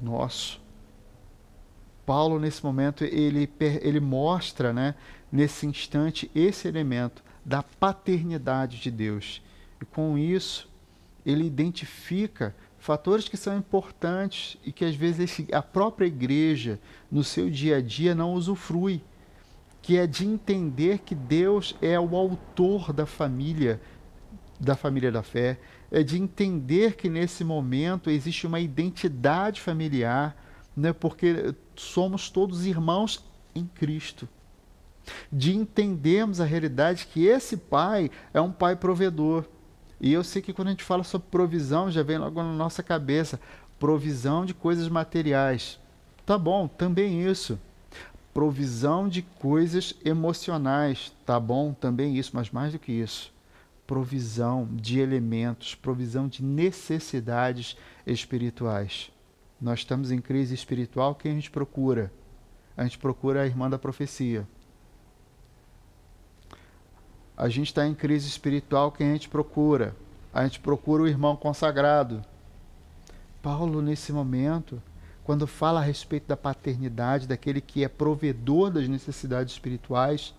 nosso. 0.00 0.60
Paulo, 2.04 2.38
nesse 2.38 2.62
momento, 2.62 3.04
ele, 3.04 3.50
ele 3.80 4.00
mostra, 4.00 4.72
né, 4.72 4.94
nesse 5.32 5.66
instante, 5.66 6.30
esse 6.34 6.68
elemento 6.68 7.24
da 7.44 7.62
paternidade 7.62 8.78
de 8.78 8.90
Deus. 8.90 9.42
E 9.80 9.84
com 9.84 10.18
isso, 10.18 10.68
ele 11.24 11.46
identifica 11.46 12.54
fatores 12.84 13.26
que 13.26 13.36
são 13.38 13.56
importantes 13.56 14.58
e 14.62 14.70
que 14.70 14.84
às 14.84 14.94
vezes 14.94 15.46
a 15.50 15.62
própria 15.62 16.04
igreja, 16.04 16.78
no 17.10 17.24
seu 17.24 17.48
dia 17.48 17.78
a 17.78 17.80
dia, 17.80 18.14
não 18.14 18.34
usufrui, 18.34 19.02
que 19.80 19.96
é 19.96 20.06
de 20.06 20.26
entender 20.26 20.98
que 20.98 21.14
Deus 21.14 21.74
é 21.80 21.98
o 21.98 22.14
autor 22.14 22.92
da 22.92 23.06
família, 23.06 23.80
da 24.60 24.76
família 24.76 25.10
da 25.10 25.22
fé, 25.22 25.58
é 25.90 26.02
de 26.02 26.20
entender 26.20 26.94
que 26.94 27.08
nesse 27.08 27.42
momento 27.42 28.10
existe 28.10 28.46
uma 28.46 28.60
identidade 28.60 29.62
familiar, 29.62 30.36
né, 30.76 30.92
porque 30.92 31.54
somos 31.74 32.28
todos 32.28 32.66
irmãos 32.66 33.24
em 33.54 33.64
Cristo. 33.64 34.28
De 35.32 35.56
entendermos 35.56 36.38
a 36.38 36.44
realidade 36.44 37.06
que 37.06 37.24
esse 37.24 37.56
pai 37.56 38.10
é 38.34 38.42
um 38.42 38.52
pai 38.52 38.76
provedor 38.76 39.46
e 40.04 40.12
eu 40.12 40.22
sei 40.22 40.42
que 40.42 40.52
quando 40.52 40.68
a 40.68 40.70
gente 40.72 40.84
fala 40.84 41.02
sobre 41.02 41.28
provisão, 41.30 41.90
já 41.90 42.02
vem 42.02 42.18
logo 42.18 42.42
na 42.42 42.52
nossa 42.52 42.82
cabeça 42.82 43.40
provisão 43.78 44.44
de 44.44 44.52
coisas 44.52 44.86
materiais. 44.86 45.80
Tá 46.26 46.36
bom, 46.36 46.68
também 46.68 47.26
isso. 47.26 47.58
Provisão 48.34 49.08
de 49.08 49.22
coisas 49.22 49.94
emocionais. 50.04 51.10
Tá 51.24 51.40
bom, 51.40 51.72
também 51.72 52.18
isso, 52.18 52.32
mas 52.34 52.50
mais 52.50 52.74
do 52.74 52.78
que 52.78 52.92
isso. 52.92 53.32
Provisão 53.86 54.68
de 54.72 55.00
elementos, 55.00 55.74
provisão 55.74 56.28
de 56.28 56.44
necessidades 56.44 57.74
espirituais. 58.06 59.10
Nós 59.58 59.78
estamos 59.78 60.10
em 60.10 60.20
crise 60.20 60.54
espiritual, 60.54 61.14
quem 61.14 61.32
a 61.32 61.34
gente 61.34 61.50
procura? 61.50 62.12
A 62.76 62.84
gente 62.84 62.98
procura 62.98 63.40
a 63.40 63.46
irmã 63.46 63.70
da 63.70 63.78
profecia 63.78 64.46
a 67.36 67.48
gente 67.48 67.68
está 67.68 67.86
em 67.86 67.94
crise 67.94 68.28
espiritual, 68.28 68.92
quem 68.92 69.10
a 69.10 69.12
gente 69.12 69.28
procura? 69.28 69.94
A 70.32 70.44
gente 70.44 70.60
procura 70.60 71.02
o 71.02 71.08
irmão 71.08 71.36
consagrado. 71.36 72.24
Paulo, 73.42 73.82
nesse 73.82 74.12
momento, 74.12 74.80
quando 75.24 75.46
fala 75.46 75.80
a 75.80 75.82
respeito 75.82 76.28
da 76.28 76.36
paternidade, 76.36 77.26
daquele 77.26 77.60
que 77.60 77.82
é 77.82 77.88
provedor 77.88 78.70
das 78.70 78.86
necessidades 78.86 79.52
espirituais, 79.52 80.32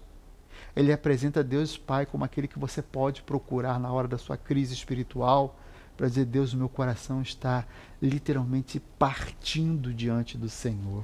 ele 0.73 0.93
apresenta 0.93 1.43
Deus 1.43 1.77
Pai 1.77 2.05
como 2.05 2.23
aquele 2.23 2.47
que 2.47 2.57
você 2.57 2.81
pode 2.81 3.21
procurar 3.23 3.77
na 3.77 3.91
hora 3.91 4.07
da 4.07 4.17
sua 4.17 4.37
crise 4.37 4.73
espiritual, 4.73 5.59
para 5.97 6.07
dizer: 6.07 6.25
Deus, 6.25 6.53
meu 6.53 6.69
coração 6.69 7.21
está 7.21 7.65
literalmente 8.01 8.79
partindo 8.97 9.93
diante 9.93 10.37
do 10.37 10.49
Senhor. 10.49 11.03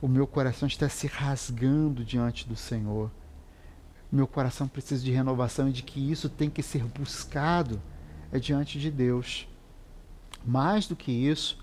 O 0.00 0.08
meu 0.08 0.26
coração 0.26 0.66
está 0.66 0.88
se 0.88 1.06
rasgando 1.06 2.04
diante 2.04 2.48
do 2.48 2.56
Senhor 2.56 3.10
meu 4.10 4.26
coração 4.26 4.66
precisa 4.66 5.04
de 5.04 5.10
renovação 5.10 5.68
e 5.68 5.72
de 5.72 5.82
que 5.82 6.10
isso 6.10 6.28
tem 6.28 6.50
que 6.50 6.62
ser 6.62 6.84
buscado 6.84 7.80
diante 8.40 8.78
de 8.78 8.90
Deus. 8.90 9.48
Mais 10.44 10.86
do 10.86 10.96
que 10.96 11.12
isso, 11.12 11.58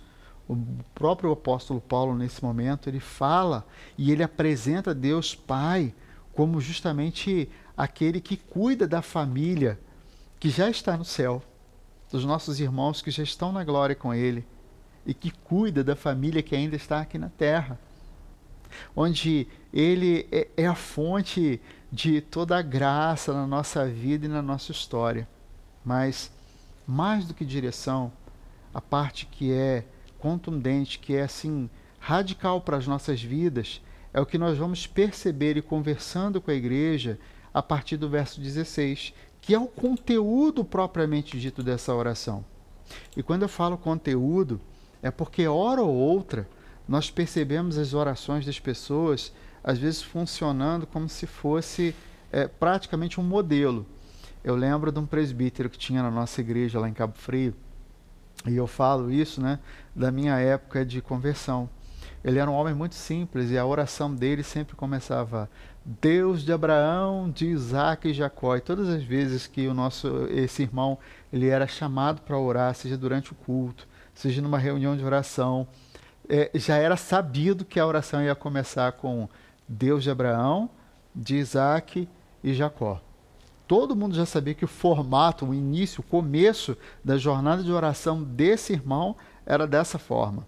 o 0.47 0.55
próprio 0.95 1.31
apóstolo 1.31 1.81
Paulo, 1.81 2.15
nesse 2.15 2.43
momento, 2.43 2.89
ele 2.89 2.99
fala 2.99 3.65
e 3.97 4.11
ele 4.11 4.23
apresenta 4.23 4.93
Deus 4.93 5.35
Pai 5.35 5.93
como 6.33 6.61
justamente 6.61 7.49
aquele 7.75 8.21
que 8.21 8.37
cuida 8.37 8.87
da 8.87 9.01
família 9.01 9.79
que 10.39 10.49
já 10.49 10.69
está 10.69 10.95
no 10.95 11.03
céu, 11.03 11.41
dos 12.11 12.23
nossos 12.23 12.59
irmãos 12.59 13.01
que 13.01 13.11
já 13.11 13.23
estão 13.23 13.51
na 13.51 13.63
glória 13.63 13.95
com 13.95 14.13
Ele 14.13 14.45
e 15.05 15.13
que 15.13 15.31
cuida 15.31 15.83
da 15.83 15.95
família 15.95 16.43
que 16.43 16.55
ainda 16.55 16.75
está 16.75 17.01
aqui 17.01 17.17
na 17.17 17.29
terra, 17.29 17.79
onde 18.95 19.47
Ele 19.73 20.27
é, 20.31 20.47
é 20.57 20.67
a 20.67 20.75
fonte 20.75 21.61
de 21.91 22.21
toda 22.21 22.57
a 22.57 22.61
graça 22.61 23.33
na 23.33 23.47
nossa 23.47 23.85
vida 23.87 24.25
e 24.25 24.29
na 24.29 24.41
nossa 24.41 24.71
história. 24.71 25.27
Mas, 25.83 26.31
mais 26.85 27.25
do 27.25 27.33
que 27.33 27.45
direção, 27.45 28.11
a 28.73 28.81
parte 28.81 29.25
que 29.25 29.51
é 29.51 29.85
contundente, 30.19 30.99
que 30.99 31.15
é 31.15 31.23
assim 31.23 31.69
radical 31.99 32.61
para 32.61 32.77
as 32.77 32.87
nossas 32.87 33.21
vidas, 33.21 33.81
é 34.13 34.19
o 34.19 34.25
que 34.25 34.37
nós 34.37 34.57
vamos 34.57 34.87
perceber 34.87 35.57
e 35.57 35.61
conversando 35.61 36.41
com 36.41 36.51
a 36.51 36.55
igreja 36.55 37.19
a 37.53 37.61
partir 37.61 37.97
do 37.97 38.09
verso 38.09 38.39
16, 38.41 39.13
que 39.41 39.53
é 39.53 39.59
o 39.59 39.67
conteúdo 39.67 40.63
propriamente 40.63 41.39
dito 41.39 41.63
dessa 41.63 41.93
oração. 41.93 42.43
E 43.15 43.23
quando 43.23 43.43
eu 43.43 43.49
falo 43.49 43.77
conteúdo, 43.77 44.59
é 45.01 45.11
porque 45.11 45.47
hora 45.47 45.81
ou 45.81 45.93
outra 45.93 46.47
nós 46.87 47.09
percebemos 47.11 47.77
as 47.77 47.93
orações 47.93 48.45
das 48.45 48.59
pessoas 48.59 49.31
às 49.63 49.77
vezes 49.77 50.01
funcionando 50.01 50.87
como 50.87 51.09
se 51.09 51.27
fosse 51.27 51.93
é, 52.31 52.47
praticamente 52.47 53.19
um 53.19 53.23
modelo. 53.23 53.85
Eu 54.43 54.55
lembro 54.55 54.91
de 54.91 54.99
um 54.99 55.05
presbítero 55.05 55.69
que 55.69 55.77
tinha 55.77 56.01
na 56.01 56.09
nossa 56.09 56.39
igreja 56.39 56.79
lá 56.79 56.87
em 56.87 56.93
Cabo 56.93 57.17
Frio, 57.17 57.53
e 58.45 58.55
eu 58.55 58.65
falo 58.65 59.11
isso 59.11 59.41
né, 59.41 59.59
da 59.93 60.11
minha 60.11 60.39
época 60.39 60.85
de 60.85 61.01
conversão. 61.01 61.69
Ele 62.23 62.39
era 62.39 62.49
um 62.49 62.53
homem 62.53 62.73
muito 62.73 62.95
simples 62.95 63.51
e 63.51 63.57
a 63.57 63.65
oração 63.65 64.13
dele 64.13 64.43
sempre 64.43 64.75
começava 64.75 65.49
Deus 65.85 66.43
de 66.43 66.51
Abraão, 66.51 67.29
de 67.29 67.47
Isaac 67.47 68.07
e 68.07 68.13
Jacó. 68.13 68.55
E 68.55 68.61
todas 68.61 68.89
as 68.89 69.03
vezes 69.03 69.47
que 69.47 69.67
o 69.67 69.73
nosso 69.73 70.27
esse 70.29 70.63
irmão 70.63 70.97
ele 71.31 71.47
era 71.47 71.67
chamado 71.67 72.21
para 72.21 72.37
orar, 72.37 72.73
seja 72.73 72.97
durante 72.97 73.31
o 73.31 73.35
culto, 73.35 73.87
seja 74.13 74.41
numa 74.41 74.57
reunião 74.57 74.95
de 74.97 75.03
oração, 75.03 75.67
é, 76.29 76.51
já 76.55 76.75
era 76.75 76.97
sabido 76.97 77.65
que 77.65 77.79
a 77.79 77.85
oração 77.85 78.21
ia 78.21 78.35
começar 78.35 78.91
com 78.93 79.27
Deus 79.67 80.03
de 80.03 80.09
Abraão, 80.09 80.69
de 81.15 81.35
Isaac 81.35 82.07
e 82.43 82.53
Jacó. 82.53 83.01
Todo 83.67 83.95
mundo 83.95 84.15
já 84.15 84.25
sabia 84.25 84.53
que 84.53 84.63
o 84.63 84.67
formato, 84.67 85.45
o 85.45 85.53
início, 85.53 86.01
o 86.01 86.03
começo 86.03 86.77
da 87.03 87.17
jornada 87.17 87.63
de 87.63 87.71
oração 87.71 88.23
desse 88.23 88.73
irmão 88.73 89.15
era 89.45 89.67
dessa 89.67 89.97
forma. 89.97 90.47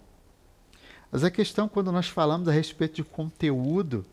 Mas 1.11 1.23
a 1.23 1.31
questão, 1.31 1.67
quando 1.67 1.91
nós 1.91 2.07
falamos 2.07 2.47
a 2.47 2.51
respeito 2.51 2.95
de 2.95 3.03
conteúdo, 3.03 4.05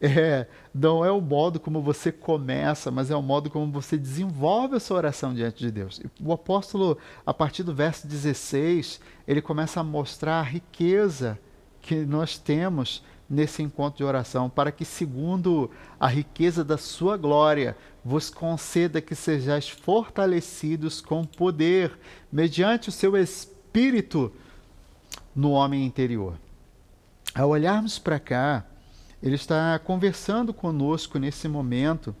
é, 0.00 0.46
não 0.74 1.04
é 1.04 1.10
o 1.10 1.20
modo 1.20 1.58
como 1.58 1.80
você 1.80 2.12
começa, 2.12 2.90
mas 2.90 3.10
é 3.10 3.16
o 3.16 3.22
modo 3.22 3.48
como 3.48 3.72
você 3.72 3.96
desenvolve 3.96 4.76
a 4.76 4.80
sua 4.80 4.98
oração 4.98 5.32
diante 5.32 5.58
de 5.58 5.70
Deus. 5.70 6.00
O 6.20 6.32
apóstolo, 6.32 6.98
a 7.24 7.32
partir 7.32 7.62
do 7.62 7.74
verso 7.74 8.06
16, 8.06 9.00
ele 9.26 9.40
começa 9.40 9.80
a 9.80 9.84
mostrar 9.84 10.40
a 10.40 10.42
riqueza 10.42 11.38
que 11.80 11.94
nós 11.94 12.36
temos 12.36 13.02
nesse 13.28 13.62
encontro 13.62 13.98
de 13.98 14.04
oração, 14.04 14.48
para 14.48 14.70
que, 14.70 14.84
segundo 14.84 15.70
a 15.98 16.06
riqueza 16.06 16.62
da 16.62 16.78
sua 16.78 17.16
glória, 17.16 17.76
vos 18.04 18.30
conceda 18.30 19.00
que 19.00 19.14
sejais 19.14 19.68
fortalecidos 19.68 21.00
com 21.00 21.24
poder, 21.24 21.98
mediante 22.30 22.88
o 22.88 22.92
seu 22.92 23.16
espírito 23.16 24.32
no 25.34 25.50
homem 25.50 25.84
interior. 25.84 26.38
Ao 27.34 27.48
olharmos 27.48 27.98
para 27.98 28.20
cá, 28.20 28.64
ele 29.22 29.34
está 29.34 29.78
conversando 29.78 30.52
conosco 30.52 31.18
nesse 31.18 31.48
momento 31.48 32.14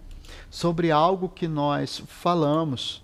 sobre 0.50 0.90
algo 0.90 1.28
que 1.28 1.46
nós 1.46 2.02
falamos, 2.06 3.02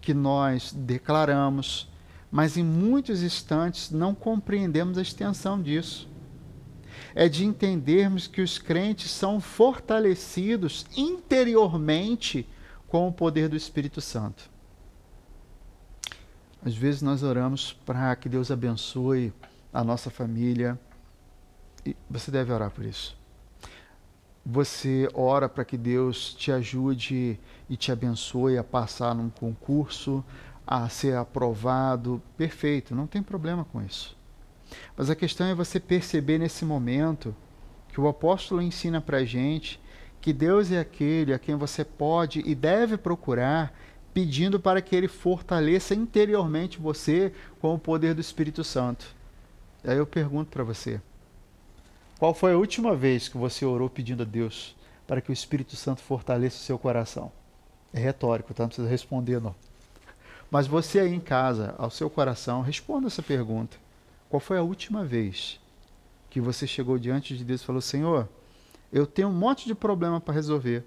que 0.00 0.12
nós 0.12 0.72
declaramos, 0.72 1.88
mas 2.30 2.56
em 2.56 2.64
muitos 2.64 3.22
instantes 3.22 3.90
não 3.90 4.14
compreendemos 4.14 4.98
a 4.98 5.02
extensão 5.02 5.60
disso 5.60 6.10
é 7.14 7.28
de 7.28 7.44
entendermos 7.44 8.26
que 8.26 8.40
os 8.40 8.58
crentes 8.58 9.10
são 9.10 9.40
fortalecidos 9.40 10.86
interiormente 10.96 12.48
com 12.86 13.08
o 13.08 13.12
poder 13.12 13.48
do 13.48 13.56
Espírito 13.56 14.00
Santo. 14.00 14.50
Às 16.64 16.74
vezes 16.74 17.00
nós 17.00 17.22
oramos 17.22 17.72
para 17.72 18.14
que 18.16 18.28
Deus 18.28 18.50
abençoe 18.50 19.32
a 19.72 19.82
nossa 19.82 20.10
família. 20.10 20.78
E 21.86 21.96
você 22.08 22.30
deve 22.30 22.52
orar 22.52 22.70
por 22.70 22.84
isso. 22.84 23.16
Você 24.52 25.08
ora 25.14 25.48
para 25.48 25.64
que 25.64 25.76
Deus 25.76 26.34
te 26.34 26.50
ajude 26.50 27.38
e 27.68 27.76
te 27.76 27.92
abençoe 27.92 28.58
a 28.58 28.64
passar 28.64 29.14
num 29.14 29.30
concurso, 29.30 30.24
a 30.66 30.88
ser 30.88 31.14
aprovado. 31.14 32.20
Perfeito, 32.36 32.92
não 32.92 33.06
tem 33.06 33.22
problema 33.22 33.64
com 33.64 33.80
isso. 33.80 34.16
Mas 34.96 35.08
a 35.08 35.14
questão 35.14 35.46
é 35.46 35.54
você 35.54 35.78
perceber 35.78 36.38
nesse 36.38 36.64
momento 36.64 37.32
que 37.90 38.00
o 38.00 38.08
apóstolo 38.08 38.60
ensina 38.60 39.00
para 39.00 39.18
a 39.18 39.24
gente 39.24 39.80
que 40.20 40.32
Deus 40.32 40.72
é 40.72 40.80
aquele 40.80 41.32
a 41.32 41.38
quem 41.38 41.54
você 41.54 41.84
pode 41.84 42.42
e 42.44 42.52
deve 42.52 42.96
procurar, 42.96 43.72
pedindo 44.12 44.58
para 44.58 44.82
que 44.82 44.96
ele 44.96 45.06
fortaleça 45.06 45.94
interiormente 45.94 46.80
você 46.80 47.32
com 47.60 47.72
o 47.72 47.78
poder 47.78 48.14
do 48.14 48.20
Espírito 48.20 48.64
Santo. 48.64 49.14
Aí 49.84 49.96
eu 49.96 50.06
pergunto 50.06 50.50
para 50.50 50.64
você: 50.64 51.00
Qual 52.20 52.34
foi 52.34 52.52
a 52.52 52.58
última 52.58 52.94
vez 52.94 53.30
que 53.30 53.38
você 53.38 53.64
orou 53.64 53.88
pedindo 53.88 54.24
a 54.24 54.26
Deus 54.26 54.76
para 55.06 55.22
que 55.22 55.30
o 55.30 55.32
Espírito 55.32 55.74
Santo 55.74 56.02
fortaleça 56.02 56.58
o 56.58 56.60
seu 56.60 56.78
coração? 56.78 57.32
É 57.94 57.98
retórico, 57.98 58.52
tá? 58.52 58.64
Não 58.64 58.68
precisa 58.68 58.86
responder, 58.86 59.40
não. 59.40 59.54
Mas 60.50 60.66
você 60.66 61.00
aí 61.00 61.14
em 61.14 61.18
casa, 61.18 61.74
ao 61.78 61.90
seu 61.90 62.10
coração, 62.10 62.60
responda 62.60 63.06
essa 63.06 63.22
pergunta. 63.22 63.78
Qual 64.28 64.38
foi 64.38 64.58
a 64.58 64.62
última 64.62 65.02
vez 65.02 65.58
que 66.28 66.42
você 66.42 66.66
chegou 66.66 66.98
diante 66.98 67.34
de 67.34 67.42
Deus 67.42 67.62
e 67.62 67.64
falou: 67.64 67.80
Senhor, 67.80 68.28
eu 68.92 69.06
tenho 69.06 69.28
um 69.28 69.32
monte 69.32 69.64
de 69.64 69.74
problema 69.74 70.20
para 70.20 70.34
resolver. 70.34 70.84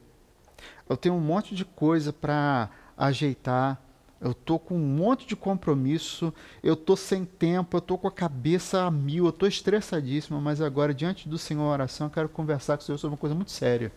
Eu 0.88 0.96
tenho 0.96 1.16
um 1.16 1.20
monte 1.20 1.56
de 1.56 1.66
coisa 1.66 2.14
para 2.14 2.70
ajeitar. 2.96 3.82
Eu 4.24 4.34
tô 4.34 4.58
com 4.58 4.76
um 4.76 4.88
monte 4.88 5.28
de 5.28 5.36
compromisso, 5.36 6.34
eu 6.64 6.78
tô 6.78 6.96
sem 6.96 7.26
tempo, 7.26 7.76
eu 7.76 7.82
tô 7.82 7.98
com 7.98 8.08
a 8.08 8.12
cabeça 8.12 8.84
a 8.84 8.90
mil, 8.90 9.26
eu 9.26 9.34
tô 9.34 9.46
estressadíssimo, 9.46 10.40
mas 10.40 10.62
agora 10.62 10.94
diante 10.94 11.28
do 11.28 11.38
Senhor 11.38 11.66
oração, 11.66 12.08
eu 12.08 12.12
quero 12.12 12.30
conversar 12.30 12.78
com 12.78 12.84
o 12.84 12.86
Senhor 12.86 12.98
sobre 12.98 13.16
uma 13.16 13.20
coisa 13.20 13.36
muito 13.36 13.52
séria. 13.52 13.92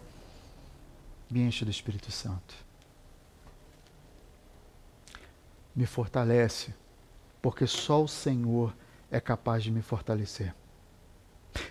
Me 1.31 1.43
enche 1.43 1.65
do 1.65 1.71
Espírito 1.71 2.11
Santo. 2.11 2.57
Me 5.77 5.87
fortalece, 5.87 6.75
porque 7.41 7.65
só 7.69 8.03
o 8.03 8.09
Senhor 8.09 8.75
é 9.13 9.21
capaz 9.21 9.63
de 9.63 9.71
me 9.71 9.81
fortalecer. 9.81 10.53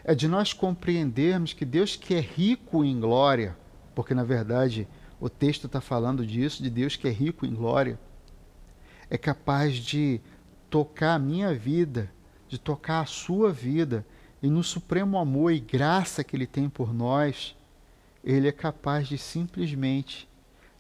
É 0.01 0.15
de 0.15 0.29
nós 0.29 0.53
compreendermos 0.53 1.51
que 1.51 1.65
Deus 1.65 1.97
que 1.97 2.15
é 2.15 2.21
rico 2.21 2.85
em 2.85 3.01
glória, 3.01 3.57
porque 3.93 4.13
na 4.13 4.23
verdade 4.23 4.87
o 5.19 5.29
texto 5.29 5.67
está 5.67 5.81
falando 5.81 6.25
disso, 6.25 6.63
de 6.63 6.69
Deus 6.69 6.95
que 6.95 7.05
é 7.05 7.11
rico 7.11 7.45
em 7.45 7.53
glória, 7.53 7.99
é 9.09 9.17
capaz 9.17 9.75
de 9.75 10.19
tocar 10.69 11.15
a 11.15 11.19
minha 11.19 11.53
vida, 11.53 12.11
de 12.47 12.57
tocar 12.57 13.01
a 13.01 13.05
sua 13.05 13.51
vida, 13.51 14.05
e 14.41 14.49
no 14.49 14.63
supremo 14.63 15.17
amor 15.17 15.51
e 15.51 15.59
graça 15.59 16.23
que 16.23 16.35
Ele 16.35 16.45
tem 16.45 16.69
por 16.69 16.93
nós, 16.93 17.55
Ele 18.23 18.47
é 18.47 18.51
capaz 18.51 19.07
de 19.07 19.17
simplesmente 19.17 20.27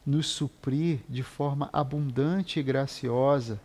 nos 0.05 0.27
suprir 0.27 0.99
de 1.09 1.23
forma 1.23 1.69
abundante 1.73 2.59
e 2.59 2.63
graciosa 2.63 3.59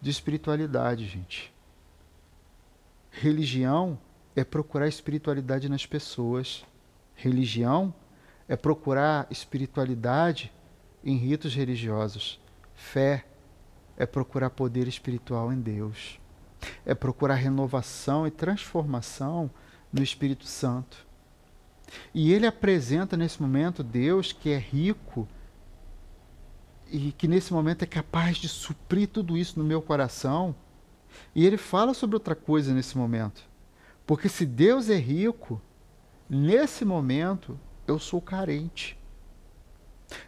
de 0.00 0.10
espiritualidade, 0.10 1.06
gente. 1.06 1.52
Religião 3.10 3.98
é 4.34 4.42
procurar 4.42 4.88
espiritualidade 4.88 5.68
nas 5.68 5.86
pessoas. 5.86 6.64
Religião 7.14 7.94
é 8.48 8.56
procurar 8.56 9.28
espiritualidade 9.30 10.52
em 11.04 11.16
ritos 11.16 11.54
religiosos. 11.54 12.40
Fé 12.74 13.24
é 14.02 14.06
procurar 14.06 14.50
poder 14.50 14.88
espiritual 14.88 15.52
em 15.52 15.60
Deus. 15.60 16.18
É 16.84 16.92
procurar 16.92 17.36
renovação 17.36 18.26
e 18.26 18.32
transformação 18.32 19.48
no 19.92 20.02
Espírito 20.02 20.44
Santo. 20.44 21.06
E 22.12 22.32
ele 22.32 22.44
apresenta 22.44 23.16
nesse 23.16 23.40
momento 23.40 23.84
Deus 23.84 24.32
que 24.32 24.50
é 24.50 24.58
rico 24.58 25.28
e 26.90 27.12
que 27.12 27.28
nesse 27.28 27.52
momento 27.52 27.84
é 27.84 27.86
capaz 27.86 28.38
de 28.38 28.48
suprir 28.48 29.08
tudo 29.08 29.38
isso 29.38 29.56
no 29.56 29.64
meu 29.64 29.80
coração. 29.80 30.52
E 31.32 31.46
ele 31.46 31.56
fala 31.56 31.94
sobre 31.94 32.16
outra 32.16 32.34
coisa 32.34 32.74
nesse 32.74 32.98
momento. 32.98 33.48
Porque 34.04 34.28
se 34.28 34.44
Deus 34.44 34.90
é 34.90 34.96
rico, 34.96 35.62
nesse 36.28 36.84
momento 36.84 37.58
eu 37.86 38.00
sou 38.00 38.20
carente. 38.20 38.98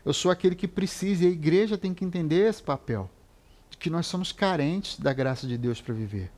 Eu 0.04 0.14
sou 0.14 0.30
aquele 0.30 0.54
que 0.54 0.68
precisa, 0.68 1.24
e 1.24 1.26
a 1.26 1.30
igreja 1.30 1.76
tem 1.76 1.92
que 1.92 2.04
entender 2.04 2.48
esse 2.48 2.62
papel 2.62 3.10
que 3.84 3.90
nós 3.90 4.06
somos 4.06 4.32
carentes 4.32 4.98
da 4.98 5.12
graça 5.12 5.46
de 5.46 5.58
Deus 5.58 5.78
para 5.78 5.92
viver. 5.92 6.32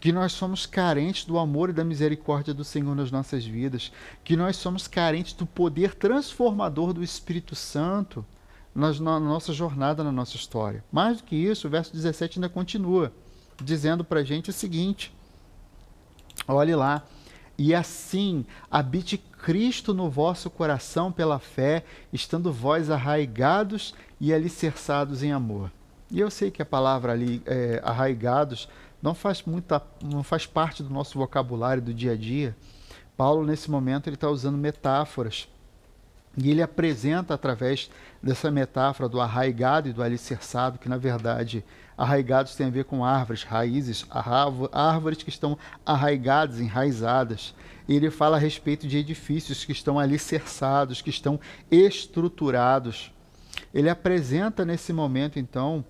Que 0.00 0.10
nós 0.10 0.32
somos 0.32 0.64
carentes 0.64 1.26
do 1.26 1.38
amor 1.38 1.68
e 1.68 1.72
da 1.74 1.84
misericórdia 1.84 2.54
do 2.54 2.64
Senhor 2.64 2.96
nas 2.96 3.10
nossas 3.10 3.44
vidas. 3.44 3.92
Que 4.24 4.36
nós 4.36 4.56
somos 4.56 4.88
carentes 4.88 5.34
do 5.34 5.44
poder 5.44 5.94
transformador 5.94 6.94
do 6.94 7.04
Espírito 7.04 7.54
Santo 7.54 8.24
na 8.74 8.90
nossa 9.20 9.52
jornada, 9.52 10.02
na 10.02 10.10
nossa 10.10 10.34
história. 10.34 10.82
Mais 10.90 11.18
do 11.18 11.24
que 11.24 11.36
isso, 11.36 11.66
o 11.66 11.70
verso 11.70 11.92
17 11.92 12.38
ainda 12.38 12.48
continua, 12.48 13.12
dizendo 13.62 14.02
para 14.02 14.20
a 14.20 14.24
gente 14.24 14.48
o 14.48 14.52
seguinte: 14.54 15.14
olhe 16.48 16.74
lá. 16.74 17.04
E 17.58 17.74
assim 17.74 18.46
habite 18.70 19.18
Cristo 19.18 19.92
no 19.92 20.08
vosso 20.08 20.48
coração 20.48 21.12
pela 21.12 21.38
fé, 21.38 21.84
estando 22.10 22.50
vós 22.50 22.88
arraigados 22.88 23.94
e 24.18 24.32
alicerçados 24.32 25.22
em 25.22 25.32
amor. 25.32 25.70
E 26.12 26.20
eu 26.20 26.30
sei 26.30 26.50
que 26.50 26.60
a 26.60 26.66
palavra 26.66 27.12
ali, 27.12 27.42
é, 27.46 27.80
arraigados, 27.82 28.68
não 29.00 29.14
faz, 29.14 29.42
muita, 29.42 29.82
não 30.04 30.22
faz 30.22 30.44
parte 30.44 30.82
do 30.82 30.90
nosso 30.90 31.18
vocabulário 31.18 31.82
do 31.82 31.94
dia 31.94 32.12
a 32.12 32.16
dia. 32.16 32.54
Paulo, 33.16 33.46
nesse 33.46 33.70
momento, 33.70 34.08
ele 34.08 34.16
está 34.16 34.28
usando 34.28 34.58
metáforas. 34.58 35.48
E 36.36 36.50
ele 36.50 36.60
apresenta, 36.60 37.32
através 37.32 37.90
dessa 38.22 38.50
metáfora 38.50 39.08
do 39.08 39.22
arraigado 39.22 39.88
e 39.88 39.92
do 39.92 40.02
alicerçado, 40.02 40.78
que 40.78 40.88
na 40.88 40.98
verdade 40.98 41.64
arraigados 41.96 42.54
tem 42.54 42.66
a 42.66 42.70
ver 42.70 42.84
com 42.84 43.04
árvores, 43.04 43.42
raízes, 43.42 44.04
árvores 44.70 45.22
que 45.22 45.30
estão 45.30 45.58
arraigadas, 45.84 46.60
enraizadas. 46.60 47.54
Ele 47.88 48.10
fala 48.10 48.36
a 48.36 48.40
respeito 48.40 48.86
de 48.86 48.98
edifícios 48.98 49.64
que 49.64 49.72
estão 49.72 49.98
alicerçados, 49.98 51.00
que 51.00 51.10
estão 51.10 51.40
estruturados. 51.70 53.12
Ele 53.72 53.88
apresenta 53.90 54.64
nesse 54.64 54.92
momento, 54.92 55.38
então, 55.38 55.84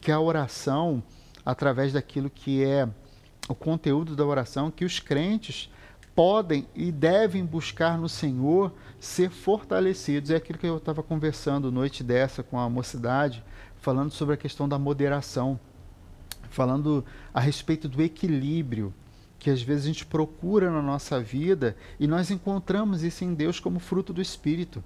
que 0.00 0.12
a 0.12 0.20
oração, 0.20 1.02
através 1.44 1.92
daquilo 1.92 2.30
que 2.30 2.64
é 2.64 2.88
o 3.48 3.54
conteúdo 3.54 4.16
da 4.16 4.24
oração, 4.24 4.70
que 4.70 4.84
os 4.84 4.98
crentes 4.98 5.70
podem 6.14 6.66
e 6.74 6.90
devem 6.90 7.44
buscar 7.44 7.98
no 7.98 8.08
Senhor 8.08 8.72
ser 8.98 9.30
fortalecidos. 9.30 10.30
É 10.30 10.36
aquilo 10.36 10.58
que 10.58 10.66
eu 10.66 10.78
estava 10.78 11.02
conversando 11.02 11.70
noite 11.70 12.02
dessa 12.02 12.42
com 12.42 12.58
a 12.58 12.68
mocidade, 12.68 13.44
falando 13.76 14.10
sobre 14.10 14.34
a 14.34 14.38
questão 14.38 14.68
da 14.68 14.78
moderação, 14.78 15.60
falando 16.48 17.04
a 17.32 17.40
respeito 17.40 17.88
do 17.88 18.02
equilíbrio 18.02 18.94
que 19.38 19.50
às 19.50 19.62
vezes 19.62 19.84
a 19.84 19.88
gente 19.88 20.06
procura 20.06 20.70
na 20.70 20.82
nossa 20.82 21.20
vida 21.20 21.76
e 22.00 22.06
nós 22.06 22.30
encontramos 22.30 23.02
isso 23.02 23.24
em 23.24 23.34
Deus 23.34 23.60
como 23.60 23.78
fruto 23.78 24.12
do 24.12 24.20
Espírito. 24.20 24.82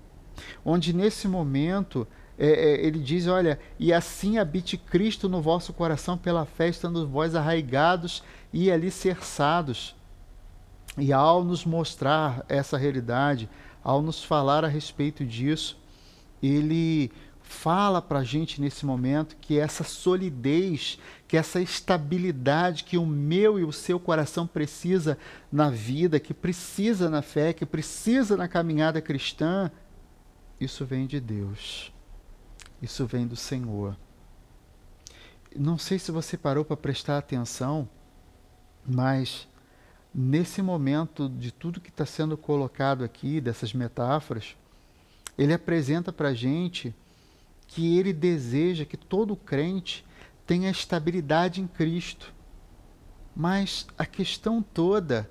Onde 0.65 0.93
nesse 0.93 1.29
momento 1.29 2.07
é, 2.43 2.49
é, 2.49 2.87
ele 2.87 2.99
diz: 2.99 3.27
Olha, 3.27 3.61
e 3.79 3.93
assim 3.93 4.39
habite 4.39 4.79
Cristo 4.79 5.29
no 5.29 5.43
vosso 5.43 5.75
coração 5.75 6.17
pela 6.17 6.47
fé, 6.47 6.69
estando 6.69 7.07
vós 7.07 7.35
arraigados 7.35 8.23
e 8.51 8.73
alicerçados. 8.73 9.95
E 10.97 11.13
ao 11.13 11.45
nos 11.45 11.67
mostrar 11.67 12.43
essa 12.49 12.79
realidade, 12.79 13.47
ao 13.85 14.01
nos 14.01 14.25
falar 14.25 14.65
a 14.65 14.69
respeito 14.69 15.25
disso, 15.25 15.79
ele 16.43 17.13
fala 17.43 18.01
para 18.01 18.21
a 18.21 18.25
gente 18.25 18.59
nesse 18.59 18.87
momento 18.87 19.37
que 19.39 19.59
essa 19.59 19.85
solidez, 19.85 20.99
que 21.29 21.37
essa 21.37 21.61
estabilidade 21.61 22.85
que 22.85 22.97
o 22.97 23.05
meu 23.05 23.59
e 23.59 23.65
o 23.65 23.73
seu 23.73 24.01
coração 24.01 24.47
precisa 24.47 25.19
na 25.53 25.69
vida, 25.69 26.19
que 26.19 26.33
precisa 26.33 27.11
na 27.11 27.21
fé, 27.21 27.53
que 27.53 27.67
precisa 27.67 28.35
na 28.37 28.49
caminhada 28.49 29.01
cristã, 29.03 29.71
isso 30.59 30.87
vem 30.87 31.07
de 31.07 31.21
Deus. 31.21 31.93
Isso 32.83 33.07
vem 33.07 33.27
do 33.27 33.37
Senhor. 33.37 33.97
Não 35.55 35.77
sei 35.77 35.99
se 35.99 36.11
você 36.11 36.37
parou 36.37 36.65
para 36.65 36.77
prestar 36.77 37.19
atenção, 37.19 37.89
mas 38.87 39.49
nesse 40.15 40.63
momento 40.63 41.29
de 41.29 41.53
tudo 41.53 41.81
que 41.81 41.91
está 41.91 42.07
sendo 42.07 42.37
colocado 42.37 43.05
aqui, 43.05 43.41
dessas 43.41 43.73
metáforas, 43.73 44.57
ele 45.37 45.53
apresenta 45.53 46.13
para 46.13 46.29
a 46.29 46.35
gente 46.35 46.95
que 47.67 47.97
ele 47.99 48.13
deseja 48.13 48.85
que 48.85 48.97
todo 48.97 49.37
crente 49.37 50.05
tenha 50.47 50.71
estabilidade 50.71 51.61
em 51.61 51.67
Cristo. 51.67 52.33
Mas 53.35 53.87
a 53.97 54.05
questão 54.05 54.63
toda 54.63 55.31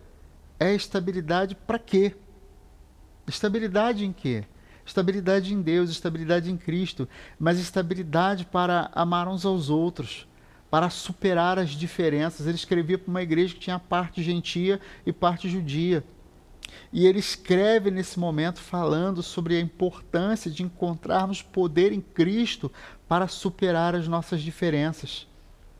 é 0.59 0.73
estabilidade 0.73 1.55
para 1.55 1.77
quê? 1.77 2.15
Estabilidade 3.27 4.05
em 4.05 4.13
quê? 4.13 4.45
Estabilidade 4.89 5.53
em 5.53 5.61
Deus, 5.61 5.89
estabilidade 5.89 6.51
em 6.51 6.57
Cristo, 6.57 7.07
mas 7.39 7.59
estabilidade 7.59 8.45
para 8.45 8.89
amar 8.93 9.27
uns 9.27 9.45
aos 9.45 9.69
outros, 9.69 10.27
para 10.69 10.89
superar 10.89 11.59
as 11.59 11.69
diferenças. 11.69 12.47
Ele 12.47 12.55
escrevia 12.55 12.97
para 12.97 13.09
uma 13.09 13.21
igreja 13.21 13.53
que 13.53 13.59
tinha 13.59 13.79
parte 13.79 14.23
gentia 14.23 14.81
e 15.05 15.13
parte 15.13 15.47
judia. 15.47 16.03
E 16.91 17.05
ele 17.05 17.19
escreve 17.19 17.91
nesse 17.91 18.19
momento 18.19 18.59
falando 18.59 19.21
sobre 19.21 19.57
a 19.57 19.61
importância 19.61 20.49
de 20.49 20.63
encontrarmos 20.63 21.41
poder 21.41 21.91
em 21.91 22.01
Cristo 22.01 22.71
para 23.07 23.27
superar 23.27 23.95
as 23.95 24.07
nossas 24.07 24.41
diferenças, 24.41 25.27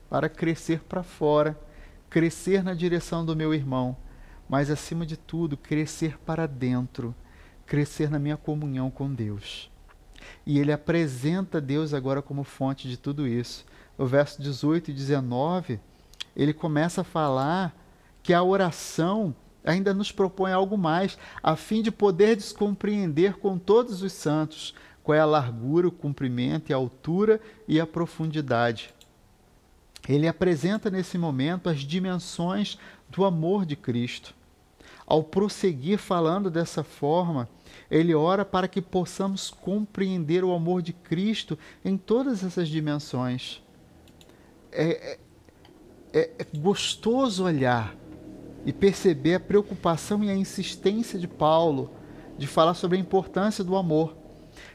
para 0.08 0.28
crescer 0.28 0.80
para 0.80 1.02
fora, 1.02 1.58
crescer 2.08 2.62
na 2.62 2.74
direção 2.74 3.24
do 3.24 3.36
meu 3.36 3.52
irmão, 3.52 3.96
mas 4.48 4.70
acima 4.70 5.04
de 5.04 5.16
tudo, 5.16 5.56
crescer 5.56 6.18
para 6.18 6.46
dentro 6.46 7.14
crescer 7.70 8.10
na 8.10 8.18
minha 8.18 8.36
comunhão 8.36 8.90
com 8.90 9.14
Deus. 9.14 9.70
E 10.44 10.58
ele 10.58 10.72
apresenta 10.72 11.60
Deus 11.60 11.94
agora 11.94 12.20
como 12.20 12.42
fonte 12.42 12.88
de 12.88 12.96
tudo 12.96 13.28
isso. 13.28 13.64
No 13.96 14.08
verso 14.08 14.42
18 14.42 14.90
e 14.90 14.92
19, 14.92 15.78
ele 16.34 16.52
começa 16.52 17.02
a 17.02 17.04
falar 17.04 17.72
que 18.24 18.34
a 18.34 18.42
oração 18.42 19.32
ainda 19.64 19.94
nos 19.94 20.10
propõe 20.10 20.50
algo 20.50 20.76
mais, 20.76 21.16
a 21.40 21.54
fim 21.54 21.80
de 21.80 21.92
poder 21.92 22.34
descompreender 22.34 23.34
com 23.34 23.56
todos 23.56 24.02
os 24.02 24.12
santos 24.12 24.74
qual 25.04 25.14
é 25.14 25.20
a 25.20 25.24
largura, 25.24 25.86
o 25.86 25.92
comprimento, 25.92 26.72
a 26.72 26.76
altura 26.76 27.40
e 27.68 27.78
a 27.78 27.86
profundidade. 27.86 28.92
Ele 30.08 30.26
apresenta 30.26 30.90
nesse 30.90 31.16
momento 31.16 31.68
as 31.68 31.82
dimensões 31.82 32.76
do 33.08 33.24
amor 33.24 33.64
de 33.64 33.76
Cristo. 33.76 34.34
Ao 35.06 35.22
prosseguir 35.22 35.98
falando 35.98 36.50
dessa 36.50 36.82
forma, 36.82 37.48
ele 37.90 38.14
ora 38.14 38.44
para 38.44 38.68
que 38.68 38.80
possamos 38.80 39.50
compreender 39.50 40.44
o 40.44 40.52
amor 40.52 40.80
de 40.80 40.92
Cristo 40.92 41.58
em 41.84 41.96
todas 41.96 42.44
essas 42.44 42.68
dimensões. 42.68 43.62
É, 44.70 45.18
é, 46.12 46.30
é 46.38 46.58
gostoso 46.58 47.44
olhar 47.44 47.96
e 48.64 48.72
perceber 48.72 49.34
a 49.34 49.40
preocupação 49.40 50.22
e 50.22 50.30
a 50.30 50.34
insistência 50.34 51.18
de 51.18 51.26
Paulo 51.26 51.90
de 52.38 52.46
falar 52.46 52.74
sobre 52.74 52.96
a 52.96 53.00
importância 53.00 53.64
do 53.64 53.76
amor. 53.76 54.16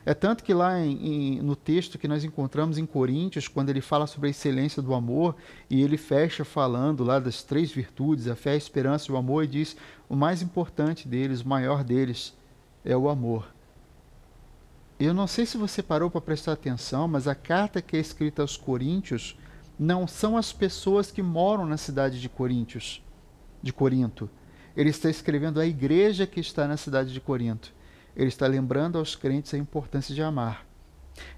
É 0.06 0.13
tanto 0.13 0.43
que 0.43 0.54
lá 0.54 0.80
em, 0.80 1.38
em, 1.38 1.41
no 1.41 1.56
texto 1.56 1.97
que 1.97 2.08
nós 2.08 2.23
encontramos 2.23 2.78
em 2.78 2.86
Coríntios, 2.86 3.47
quando 3.47 3.69
ele 3.69 3.82
fala 3.82 4.08
sobre 4.08 4.28
a 4.28 4.32
excelência 4.32 4.82
do 4.82 4.93
amor, 4.93 5.36
e 5.69 5.82
ele 5.82 5.97
fecha 5.97 6.45
falando 6.45 7.04
lá 7.04 7.19
das 7.19 7.43
três 7.43 7.71
virtudes, 7.71 8.28
a 8.28 8.36
fé, 8.36 8.51
a 8.51 8.58
esperança 8.58 9.12
e 9.12 9.13
o 9.13 9.17
amor, 9.17 9.43
e 9.43 9.47
diz 9.47 9.75
o 10.08 10.15
mais 10.15 10.41
importante 10.41 11.08
deles, 11.08 11.41
o 11.41 11.47
maior 11.47 11.84
deles, 11.84 12.34
é 12.86 12.95
o 12.95 13.10
amor. 13.10 13.48
Eu 14.98 15.13
não 15.13 15.28
sei 15.28 15.45
se 15.45 15.58
você 15.58 15.84
parou 15.84 16.10
para 16.10 16.21
prestar 16.21 16.54
atenção, 16.54 17.08
mas 17.08 17.28
a 17.28 17.36
carta 17.36 17.82
que 17.82 17.98
é 17.98 18.00
escrita 18.00 18.41
aos 18.41 18.56
Coríntios 18.56 19.38
não 19.78 20.08
são 20.08 20.38
as 20.38 20.54
pessoas 20.54 21.12
que 21.12 21.21
moram 21.21 21.65
na 21.65 21.76
cidade 21.76 22.21
de 22.21 22.30
Coríntios, 22.30 23.04
de 23.62 23.74
Corinto. 23.74 24.30
Ele 24.78 24.89
está 24.89 25.10
escrevendo 25.10 25.60
à 25.60 25.65
igreja 25.65 26.26
que 26.26 26.39
está 26.39 26.67
na 26.67 26.78
cidade 26.78 27.12
de 27.12 27.19
Corinto. 27.19 27.74
Ele 28.15 28.30
está 28.30 28.48
lembrando 28.48 28.98
aos 28.98 29.15
crentes 29.15 29.54
a 29.54 29.58
importância 29.58 30.15
de 30.15 30.21
amar. 30.21 30.65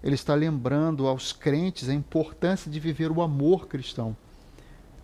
Ele 0.03 0.15
está 0.15 0.35
lembrando 0.35 1.07
aos 1.07 1.31
crentes 1.31 1.89
a 1.89 1.93
importância 1.93 2.69
de 2.69 2.79
viver 2.79 3.11
o 3.11 3.21
amor 3.21 3.67
cristão. 3.67 4.15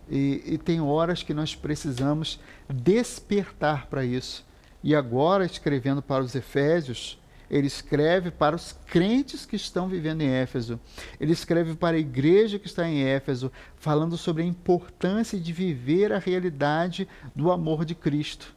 E, 0.08 0.42
e 0.46 0.58
tem 0.58 0.80
horas 0.80 1.22
que 1.22 1.34
nós 1.34 1.56
precisamos 1.56 2.38
despertar 2.68 3.86
para 3.86 4.04
isso. 4.04 4.44
E 4.84 4.94
agora, 4.94 5.46
escrevendo 5.46 6.02
para 6.02 6.22
os 6.22 6.34
Efésios, 6.34 7.18
ele 7.50 7.66
escreve 7.66 8.30
para 8.30 8.54
os 8.54 8.72
crentes 8.86 9.46
que 9.46 9.56
estão 9.56 9.88
vivendo 9.88 10.20
em 10.20 10.28
Éfeso. 10.28 10.78
Ele 11.18 11.32
escreve 11.32 11.74
para 11.74 11.96
a 11.96 12.00
igreja 12.00 12.58
que 12.58 12.66
está 12.66 12.86
em 12.86 13.02
Éfeso, 13.02 13.50
falando 13.76 14.18
sobre 14.18 14.42
a 14.42 14.46
importância 14.46 15.40
de 15.40 15.54
viver 15.54 16.12
a 16.12 16.18
realidade 16.18 17.08
do 17.34 17.50
amor 17.50 17.86
de 17.86 17.94
Cristo 17.94 18.54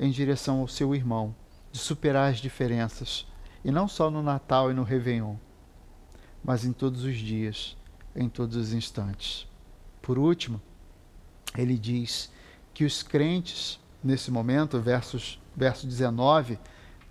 em 0.00 0.10
direção 0.10 0.60
ao 0.60 0.66
seu 0.66 0.92
irmão 0.92 1.36
de 1.70 1.78
superar 1.78 2.32
as 2.32 2.38
diferenças, 2.38 3.24
e 3.64 3.70
não 3.70 3.86
só 3.86 4.10
no 4.10 4.24
Natal 4.24 4.72
e 4.72 4.74
no 4.74 4.82
Réveillon, 4.82 5.36
mas 6.42 6.64
em 6.64 6.72
todos 6.72 7.04
os 7.04 7.16
dias, 7.16 7.76
em 8.16 8.28
todos 8.28 8.56
os 8.56 8.72
instantes. 8.72 9.46
Por 10.02 10.18
último, 10.18 10.60
ele 11.56 11.78
diz 11.78 12.32
que 12.74 12.84
os 12.84 13.04
crentes, 13.04 13.78
nesse 14.02 14.32
momento, 14.32 14.80
versos, 14.80 15.40
verso 15.60 15.86
19, 15.86 16.58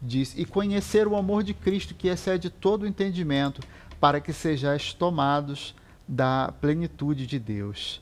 diz: 0.01 0.33
E 0.35 0.43
conhecer 0.43 1.07
o 1.07 1.15
amor 1.15 1.43
de 1.43 1.53
Cristo 1.53 1.93
que 1.93 2.07
excede 2.07 2.49
todo 2.49 2.81
o 2.81 2.87
entendimento, 2.87 3.61
para 3.99 4.19
que 4.19 4.33
sejais 4.33 4.91
tomados 4.91 5.75
da 6.07 6.51
plenitude 6.59 7.27
de 7.27 7.37
Deus. 7.37 8.01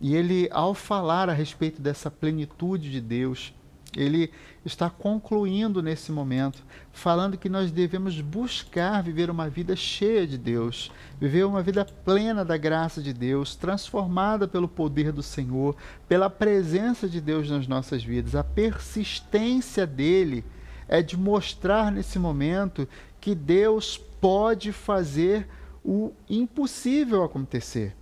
E 0.00 0.16
ele, 0.16 0.48
ao 0.50 0.72
falar 0.72 1.28
a 1.28 1.32
respeito 1.32 1.80
dessa 1.82 2.10
plenitude 2.10 2.90
de 2.90 3.00
Deus, 3.00 3.52
ele 3.96 4.30
está 4.64 4.88
concluindo 4.88 5.82
nesse 5.82 6.10
momento, 6.10 6.64
falando 6.92 7.36
que 7.36 7.48
nós 7.48 7.70
devemos 7.70 8.20
buscar 8.20 9.02
viver 9.02 9.28
uma 9.28 9.48
vida 9.48 9.76
cheia 9.76 10.26
de 10.26 10.38
Deus, 10.38 10.90
viver 11.20 11.44
uma 11.44 11.62
vida 11.62 11.84
plena 11.84 12.44
da 12.44 12.56
graça 12.56 13.02
de 13.02 13.12
Deus, 13.12 13.54
transformada 13.54 14.48
pelo 14.48 14.68
poder 14.68 15.12
do 15.12 15.22
Senhor, 15.22 15.76
pela 16.08 16.30
presença 16.30 17.08
de 17.08 17.20
Deus 17.20 17.50
nas 17.50 17.66
nossas 17.66 18.02
vidas. 18.02 18.34
A 18.34 18.44
persistência 18.44 19.86
dele 19.86 20.44
é 20.88 21.02
de 21.02 21.16
mostrar 21.16 21.92
nesse 21.92 22.18
momento 22.18 22.88
que 23.20 23.34
Deus 23.34 23.98
pode 24.20 24.72
fazer 24.72 25.46
o 25.84 26.12
impossível 26.30 27.24
acontecer. 27.24 27.94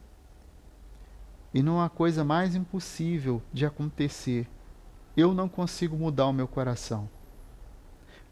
E 1.52 1.62
não 1.62 1.80
há 1.80 1.88
coisa 1.88 2.22
mais 2.22 2.54
impossível 2.54 3.42
de 3.52 3.66
acontecer 3.66 4.46
eu 5.16 5.34
não 5.34 5.48
consigo 5.48 5.96
mudar 5.96 6.26
o 6.26 6.32
meu 6.32 6.46
coração. 6.46 7.08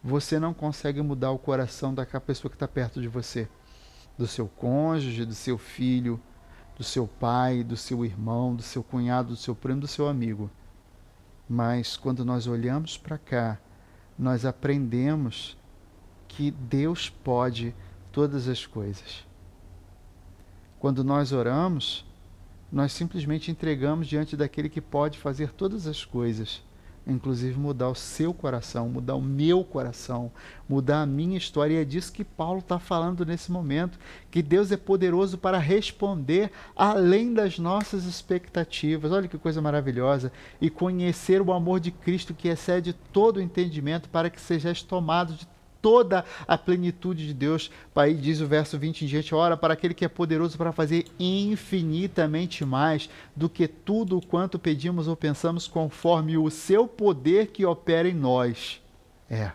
Você 0.03 0.38
não 0.38 0.55
consegue 0.55 1.03
mudar 1.03 1.33
o 1.33 1.38
coração 1.38 1.93
daquela 1.93 2.21
pessoa 2.21 2.49
que 2.49 2.57
está 2.57 2.69
perto 2.69 3.01
de 3.01 3.09
você, 3.09 3.49
do 4.17 4.27
seu 4.27 4.47
cônjuge, 4.47 5.25
do 5.25 5.35
seu 5.35 5.59
filho, 5.59 6.21
do 6.77 6.85
seu 6.85 7.09
pai, 7.09 7.64
do 7.64 7.77
seu 7.77 8.05
irmão, 8.05 8.55
do 8.55 8.62
seu 8.62 8.83
cunhado, 8.85 9.31
do 9.31 9.37
seu 9.37 9.55
primo, 9.55 9.81
do 9.81 9.88
seu 9.88 10.07
amigo. 10.07 10.49
Mas 11.49 11.97
quando 11.97 12.25
nós 12.25 12.47
olhamos 12.47 12.97
para 12.97 13.19
cá, 13.19 13.59
nós 14.17 14.45
aprendemos 14.45 15.57
que 16.29 16.51
Deus 16.53 17.11
pode 17.11 17.75
todas 18.12 18.47
as 18.47 18.64
coisas. 18.64 19.27
Quando 20.79 21.03
nós 21.03 21.33
oramos, 21.33 22.07
nós 22.71 22.93
simplesmente 22.93 23.51
entregamos 23.51 24.07
diante 24.07 24.37
daquele 24.37 24.69
que 24.69 24.81
pode 24.81 25.19
fazer 25.19 25.53
todas 25.53 25.88
as 25.88 26.05
coisas 26.05 26.62
inclusive 27.09 27.59
mudar 27.59 27.88
o 27.88 27.94
seu 27.94 28.35
coração, 28.35 28.88
mudar 28.88 29.14
o 29.14 29.23
meu 29.23 29.64
coração, 29.64 30.31
mudar 30.68 31.03
a 31.03 31.07
minha 31.07 31.38
história. 31.38 31.75
E 31.75 31.79
é 31.79 31.85
disso 31.85 32.12
que 32.12 32.23
Paulo 32.23 32.61
está 32.61 32.79
falando 32.79 33.25
nesse 33.25 33.51
momento: 33.51 33.99
que 34.31 34.42
Deus 34.42 34.71
é 34.71 34.77
poderoso 34.77 35.38
para 35.38 35.59
responder 35.59 36.51
além 36.77 37.33
das 37.33 37.59
nossas 37.59 38.05
expectativas. 38.05 39.11
Olha 39.11 39.29
que 39.29 39.38
coisa 39.38 39.62
maravilhosa! 39.62 40.31
E 40.61 40.68
conhecer 40.68 41.40
o 41.40 41.53
amor 41.53 41.81
de 41.81 41.90
Cristo 41.90 42.35
que 42.35 42.49
excede 42.49 42.92
todo 43.12 43.38
o 43.38 43.42
entendimento, 43.42 44.09
para 44.09 44.31
que 44.31 44.40
sejais 44.40 44.83
tomados 44.83 45.38
de 45.38 45.58
toda 45.81 46.25
a 46.47 46.57
plenitude 46.57 47.27
de 47.27 47.35
Deus. 47.35 47.71
Aí 47.95 48.14
diz 48.14 48.41
o 48.41 48.47
verso 48.47 48.79
20 48.79 49.03
em 49.05 49.09
diante: 49.09 49.35
ora, 49.35 49.57
para 49.57 49.75
aquele 49.75 49.95
que 49.95 50.05
é 50.05 50.09
poderoso 50.09 50.57
para 50.57 50.73
fazer 50.73 51.07
infinitamente 51.19 52.64
mais 52.64 53.09
do 53.35 53.49
que 53.49 53.67
tudo 53.67 54.21
quanto 54.21 54.59
pedimos 54.59 55.09
ou 55.09 55.17
pensamos, 55.17 55.67
conforme 55.67 56.37
o 56.37 56.51
seu 56.51 56.87
poder 56.87 57.49
que 57.49 57.64
opera 57.64 58.09
em 58.09 58.14
nós. 58.14 58.81
É. 59.29 59.53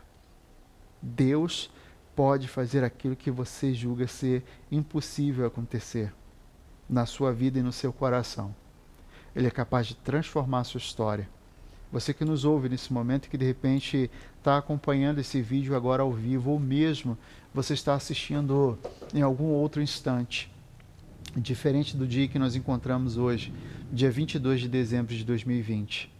Deus 1.01 1.69
pode 2.15 2.47
fazer 2.47 2.83
aquilo 2.83 3.15
que 3.15 3.31
você 3.31 3.73
julga 3.73 4.07
ser 4.07 4.43
impossível 4.71 5.45
acontecer 5.45 6.13
na 6.89 7.05
sua 7.05 7.33
vida 7.33 7.59
e 7.59 7.63
no 7.63 7.71
seu 7.71 7.91
coração. 7.91 8.55
Ele 9.36 9.47
é 9.47 9.51
capaz 9.51 9.88
de 9.88 9.95
transformar 9.95 10.59
a 10.59 10.63
sua 10.63 10.77
história 10.77 11.27
você 11.93 12.12
que 12.12 12.25
nos 12.25 12.43
ouve 12.43 12.67
nesse 12.67 12.91
momento 12.91 13.29
que 13.29 13.38
de 13.38 13.45
repente 13.45 14.09
está 14.43 14.58
acompanhando 14.58 15.19
esse 15.19 15.41
vídeo 15.41 15.73
agora 15.73 16.03
ao 16.03 16.12
vivo, 16.12 16.51
ou 16.51 16.60
mesmo 16.60 17.17
você 17.53 17.73
está 17.73 17.93
assistindo 17.93 18.77
em 19.13 19.21
algum 19.21 19.45
outro 19.45 19.82
instante, 19.82 20.51
diferente 21.34 21.95
do 21.95 22.06
dia 22.06 22.27
que 22.27 22.38
nós 22.38 22.53
encontramos 22.53 23.15
hoje, 23.15 23.53
dia 23.89 24.12
22 24.12 24.60
de 24.60 24.67
dezembro 24.67 25.15
de 25.15 25.23
2020. 25.23 26.12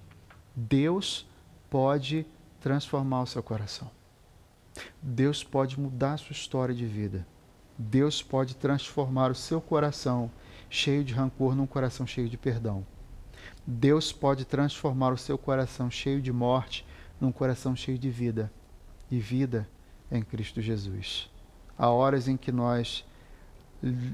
Deus 0.56 1.28
pode 1.70 2.26
transformar 2.62 3.24
o 3.24 3.28
seu 3.28 3.44
coração. 3.44 3.92
Deus 5.02 5.44
pode 5.44 5.78
mudar 5.78 6.14
a 6.14 6.18
sua 6.18 6.32
história 6.32 6.74
de 6.74 6.86
vida. 6.86 7.28
Deus 7.78 8.24
pode 8.24 8.56
transformar 8.56 9.32
o 9.32 9.36
seu 9.36 9.60
coração 9.60 10.32
cheio 10.70 11.04
de 11.04 11.14
rancor 11.14 11.56
num 11.56 11.68
coração 11.68 12.08
cheio 12.08 12.30
de 12.30 12.38
perdão. 12.38 12.86
Deus 13.68 14.14
pode 14.14 14.46
transformar 14.46 15.12
o 15.12 15.18
seu 15.18 15.38
coração 15.38 15.92
cheio 15.92 16.22
de 16.22 16.32
morte 16.32 16.86
num 17.24 17.32
coração 17.32 17.74
cheio 17.74 17.98
de 17.98 18.10
vida. 18.10 18.52
E 19.10 19.18
vida 19.18 19.68
em 20.12 20.22
Cristo 20.22 20.62
Jesus. 20.62 21.30
Há 21.78 21.89
horas 21.89 22.28
em 22.28 22.36
que 22.36 22.52
nós 22.52 23.06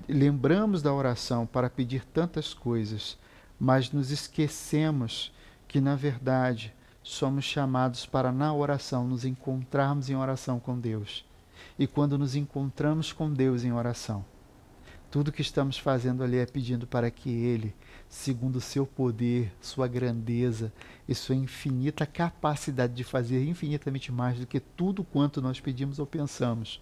lembramos 0.07 0.81
da 0.81 0.93
oração 0.93 1.45
para 1.45 1.69
pedir 1.69 2.05
tantas 2.05 2.53
coisas, 2.53 3.17
mas 3.59 3.91
nos 3.91 4.11
esquecemos 4.11 5.33
que, 5.67 5.81
na 5.81 5.95
verdade, 5.95 6.73
somos 7.01 7.45
chamados 7.45 8.05
para, 8.05 8.31
na 8.31 8.53
oração, 8.53 9.07
nos 9.07 9.25
encontrarmos 9.25 10.09
em 10.09 10.15
oração 10.15 10.59
com 10.59 10.79
Deus. 10.79 11.25
E 11.77 11.87
quando 11.87 12.17
nos 12.17 12.35
encontramos 12.35 13.11
com 13.11 13.31
Deus 13.31 13.63
em 13.63 13.71
oração, 13.71 14.23
tudo 15.09 15.31
que 15.31 15.41
estamos 15.41 15.77
fazendo 15.77 16.23
ali 16.23 16.37
é 16.37 16.45
pedindo 16.45 16.85
para 16.85 17.09
que 17.09 17.29
Ele 17.29 17.73
segundo 18.09 18.55
o 18.55 18.61
seu 18.61 18.87
poder, 18.87 19.53
sua 19.61 19.87
grandeza 19.87 20.73
e 21.07 21.13
sua 21.13 21.35
infinita 21.35 22.07
capacidade 22.07 22.93
de 22.93 23.03
fazer 23.03 23.47
infinitamente 23.47 24.11
mais 24.11 24.39
do 24.39 24.47
que 24.47 24.59
tudo 24.59 25.03
quanto 25.03 25.41
nós 25.41 25.59
pedimos 25.59 25.99
ou 25.99 26.07
pensamos, 26.07 26.81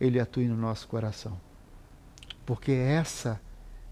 Ele 0.00 0.18
atue 0.18 0.48
no 0.48 0.56
nosso 0.56 0.88
coração. 0.88 1.40
Porque 2.44 2.72
essa 2.72 3.40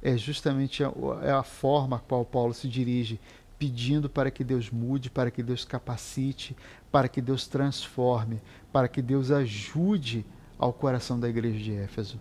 é 0.03 0.17
justamente 0.17 0.83
a, 0.83 0.93
é 1.23 1.31
a 1.31 1.45
forma 1.45 1.97
a 1.97 2.01
qual 2.01 2.25
Paulo 2.25 2.53
se 2.53 2.69
dirige, 2.69 3.21
pedindo 3.57 4.11
para 4.11 4.31
que 4.31 4.43
Deus 4.43 4.71
mude, 4.71 5.11
para 5.11 5.31
que 5.31 5.43
Deus 5.43 5.65
capacite, 5.65 6.57
para 6.91 7.09
que 7.09 7.21
Deus 7.21 7.47
transforme, 7.47 8.41
para 8.73 8.89
que 8.89 9.01
Deus 9.01 9.31
ajude 9.31 10.27
ao 10.59 10.73
coração 10.73 11.19
da 11.19 11.29
igreja 11.29 11.59
de 11.59 11.73
Éfeso. 11.75 12.21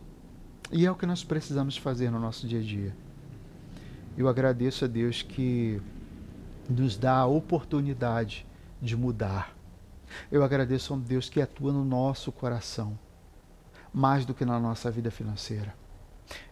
E 0.72 0.86
é 0.86 0.92
o 0.92 0.96
que 0.96 1.06
nós 1.06 1.24
precisamos 1.24 1.78
fazer 1.78 2.12
no 2.12 2.20
nosso 2.20 2.48
dia 2.48 2.60
a 2.60 2.64
dia. 2.64 3.07
Eu 4.18 4.28
agradeço 4.28 4.84
a 4.84 4.88
Deus 4.88 5.22
que 5.22 5.80
nos 6.68 6.98
dá 6.98 7.18
a 7.18 7.28
oportunidade 7.28 8.48
de 8.82 8.98
mudar. 8.98 9.56
Eu 10.32 10.44
agradeço 10.44 10.92
a 10.92 10.98
Deus 10.98 11.30
que 11.30 11.40
atua 11.40 11.72
no 11.72 11.86
nosso 11.86 12.32
coração, 12.32 12.98
mais 13.94 14.26
do 14.26 14.34
que 14.34 14.44
na 14.44 14.60
nossa 14.60 14.90
vida 14.90 15.12
financeira. 15.12 15.76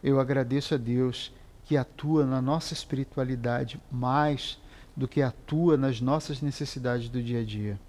Eu 0.04 0.20
agradeço 0.20 0.76
a 0.76 0.78
Deus 0.78 1.34
que 1.64 1.76
atua 1.76 2.24
na 2.24 2.40
nossa 2.40 2.76
espiritualidade 2.76 3.82
mais 3.92 4.62
do 4.96 5.08
que 5.08 5.24
atua 5.24 5.76
nas 5.76 6.00
nossas 6.00 6.42
necessidades 6.42 7.10
do 7.10 7.20
dia 7.20 7.42
a 7.42 7.44
dia. 7.44 7.80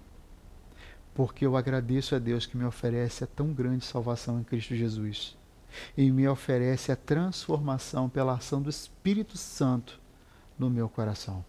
Porque 1.13 1.45
eu 1.45 1.55
agradeço 1.55 2.15
a 2.15 2.19
Deus 2.19 2.47
que 2.47 2.57
me 2.57 2.65
oferece 2.65 3.23
a 3.23 3.27
tão 3.27 3.53
grande 3.53 3.85
salvação 3.85 4.39
em 4.39 4.43
Cristo 4.43 4.75
Jesus 4.75 5.37
e 5.95 6.11
me 6.11 6.27
oferece 6.27 6.91
a 6.91 6.95
transformação 6.95 8.09
pela 8.09 8.33
ação 8.33 8.61
do 8.61 8.69
Espírito 8.69 9.37
Santo 9.37 9.99
no 10.57 10.69
meu 10.69 10.89
coração. 10.89 11.43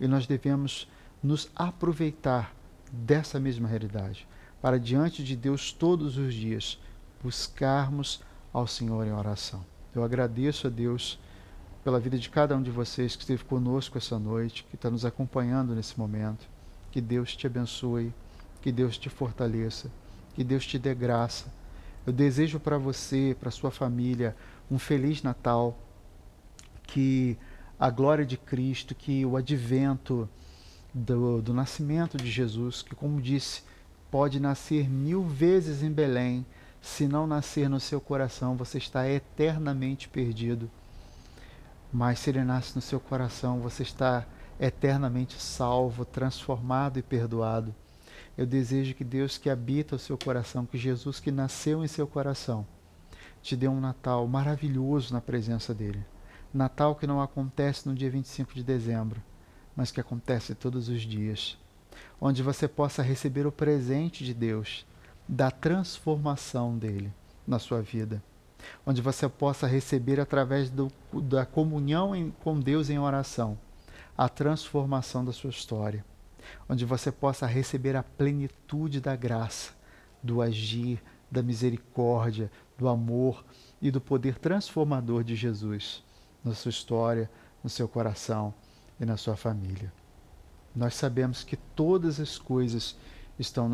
E 0.00 0.06
nós 0.06 0.26
devemos 0.26 0.88
nos 1.22 1.50
aproveitar 1.54 2.54
dessa 2.92 3.40
mesma 3.40 3.68
realidade 3.68 4.26
para 4.60 4.78
diante 4.78 5.22
de 5.22 5.36
Deus 5.36 5.72
todos 5.72 6.16
os 6.16 6.32
dias 6.32 6.78
buscarmos 7.22 8.22
ao 8.52 8.66
Senhor 8.66 9.06
em 9.06 9.12
oração. 9.12 9.64
Eu 9.94 10.02
agradeço 10.02 10.66
a 10.66 10.70
Deus 10.70 11.18
pela 11.82 12.00
vida 12.00 12.18
de 12.18 12.30
cada 12.30 12.56
um 12.56 12.62
de 12.62 12.70
vocês 12.70 13.14
que 13.14 13.22
esteve 13.22 13.44
conosco 13.44 13.98
essa 13.98 14.18
noite, 14.18 14.64
que 14.64 14.74
está 14.74 14.90
nos 14.90 15.04
acompanhando 15.04 15.74
nesse 15.74 15.98
momento. 15.98 16.48
Que 16.90 17.00
Deus 17.00 17.36
te 17.36 17.46
abençoe, 17.46 18.12
que 18.62 18.72
Deus 18.72 18.96
te 18.96 19.10
fortaleça, 19.10 19.90
que 20.34 20.42
Deus 20.42 20.66
te 20.66 20.78
dê 20.78 20.94
graça. 20.94 21.52
Eu 22.06 22.12
desejo 22.12 22.60
para 22.60 22.76
você, 22.76 23.36
para 23.38 23.50
sua 23.50 23.70
família, 23.70 24.36
um 24.70 24.78
feliz 24.78 25.22
Natal, 25.22 25.78
que 26.82 27.38
a 27.78 27.88
glória 27.90 28.26
de 28.26 28.36
Cristo, 28.36 28.94
que 28.94 29.24
o 29.24 29.36
advento 29.36 30.28
do, 30.92 31.40
do 31.40 31.54
nascimento 31.54 32.16
de 32.16 32.30
Jesus, 32.30 32.82
que, 32.82 32.94
como 32.94 33.20
disse, 33.20 33.62
pode 34.10 34.38
nascer 34.38 34.88
mil 34.88 35.24
vezes 35.24 35.82
em 35.82 35.90
Belém, 35.90 36.46
se 36.80 37.08
não 37.08 37.26
nascer 37.26 37.68
no 37.68 37.80
seu 37.80 38.00
coração, 38.00 38.56
você 38.56 38.78
está 38.78 39.08
eternamente 39.08 40.08
perdido. 40.08 40.70
Mas 41.90 42.18
se 42.18 42.30
ele 42.30 42.44
nasce 42.44 42.76
no 42.76 42.82
seu 42.82 43.00
coração, 43.00 43.60
você 43.60 43.82
está 43.82 44.26
eternamente 44.60 45.40
salvo, 45.40 46.04
transformado 46.04 46.98
e 46.98 47.02
perdoado. 47.02 47.74
Eu 48.36 48.46
desejo 48.46 48.94
que 48.94 49.04
Deus 49.04 49.38
que 49.38 49.48
habita 49.48 49.96
o 49.96 49.98
seu 49.98 50.18
coração, 50.18 50.66
que 50.66 50.76
Jesus 50.76 51.20
que 51.20 51.30
nasceu 51.30 51.84
em 51.84 51.88
seu 51.88 52.06
coração, 52.06 52.66
te 53.42 53.54
dê 53.54 53.68
um 53.68 53.80
Natal 53.80 54.26
maravilhoso 54.26 55.12
na 55.12 55.20
presença 55.20 55.72
dele. 55.72 56.04
Natal 56.52 56.96
que 56.96 57.06
não 57.06 57.20
acontece 57.20 57.88
no 57.88 57.94
dia 57.94 58.10
25 58.10 58.54
de 58.54 58.62
dezembro, 58.62 59.22
mas 59.76 59.90
que 59.90 60.00
acontece 60.00 60.54
todos 60.54 60.88
os 60.88 61.02
dias. 61.02 61.58
Onde 62.20 62.42
você 62.42 62.66
possa 62.66 63.02
receber 63.02 63.46
o 63.46 63.52
presente 63.52 64.24
de 64.24 64.34
Deus 64.34 64.86
da 65.28 65.50
transformação 65.50 66.76
dele 66.76 67.12
na 67.46 67.58
sua 67.58 67.80
vida. 67.80 68.22
Onde 68.86 69.02
você 69.02 69.28
possa 69.28 69.66
receber, 69.66 70.18
através 70.20 70.70
do, 70.70 70.90
da 71.12 71.44
comunhão 71.44 72.14
em, 72.16 72.30
com 72.42 72.58
Deus 72.58 72.88
em 72.88 72.98
oração, 72.98 73.58
a 74.16 74.28
transformação 74.28 75.24
da 75.24 75.32
sua 75.32 75.50
história. 75.50 76.04
Onde 76.68 76.84
você 76.84 77.10
possa 77.10 77.46
receber 77.46 77.96
a 77.96 78.02
plenitude 78.02 79.00
da 79.00 79.16
graça, 79.16 79.72
do 80.22 80.40
agir, 80.40 81.02
da 81.30 81.42
misericórdia, 81.42 82.50
do 82.78 82.88
amor 82.88 83.44
e 83.80 83.90
do 83.90 84.00
poder 84.00 84.38
transformador 84.38 85.24
de 85.24 85.34
Jesus 85.34 86.02
na 86.44 86.54
sua 86.54 86.70
história, 86.70 87.30
no 87.62 87.70
seu 87.70 87.88
coração 87.88 88.54
e 89.00 89.04
na 89.04 89.16
sua 89.16 89.36
família. 89.36 89.92
Nós 90.74 90.94
sabemos 90.94 91.42
que 91.42 91.56
todas 91.56 92.20
as 92.20 92.36
coisas 92.36 92.96
estão 93.38 93.68
nas 93.68 93.72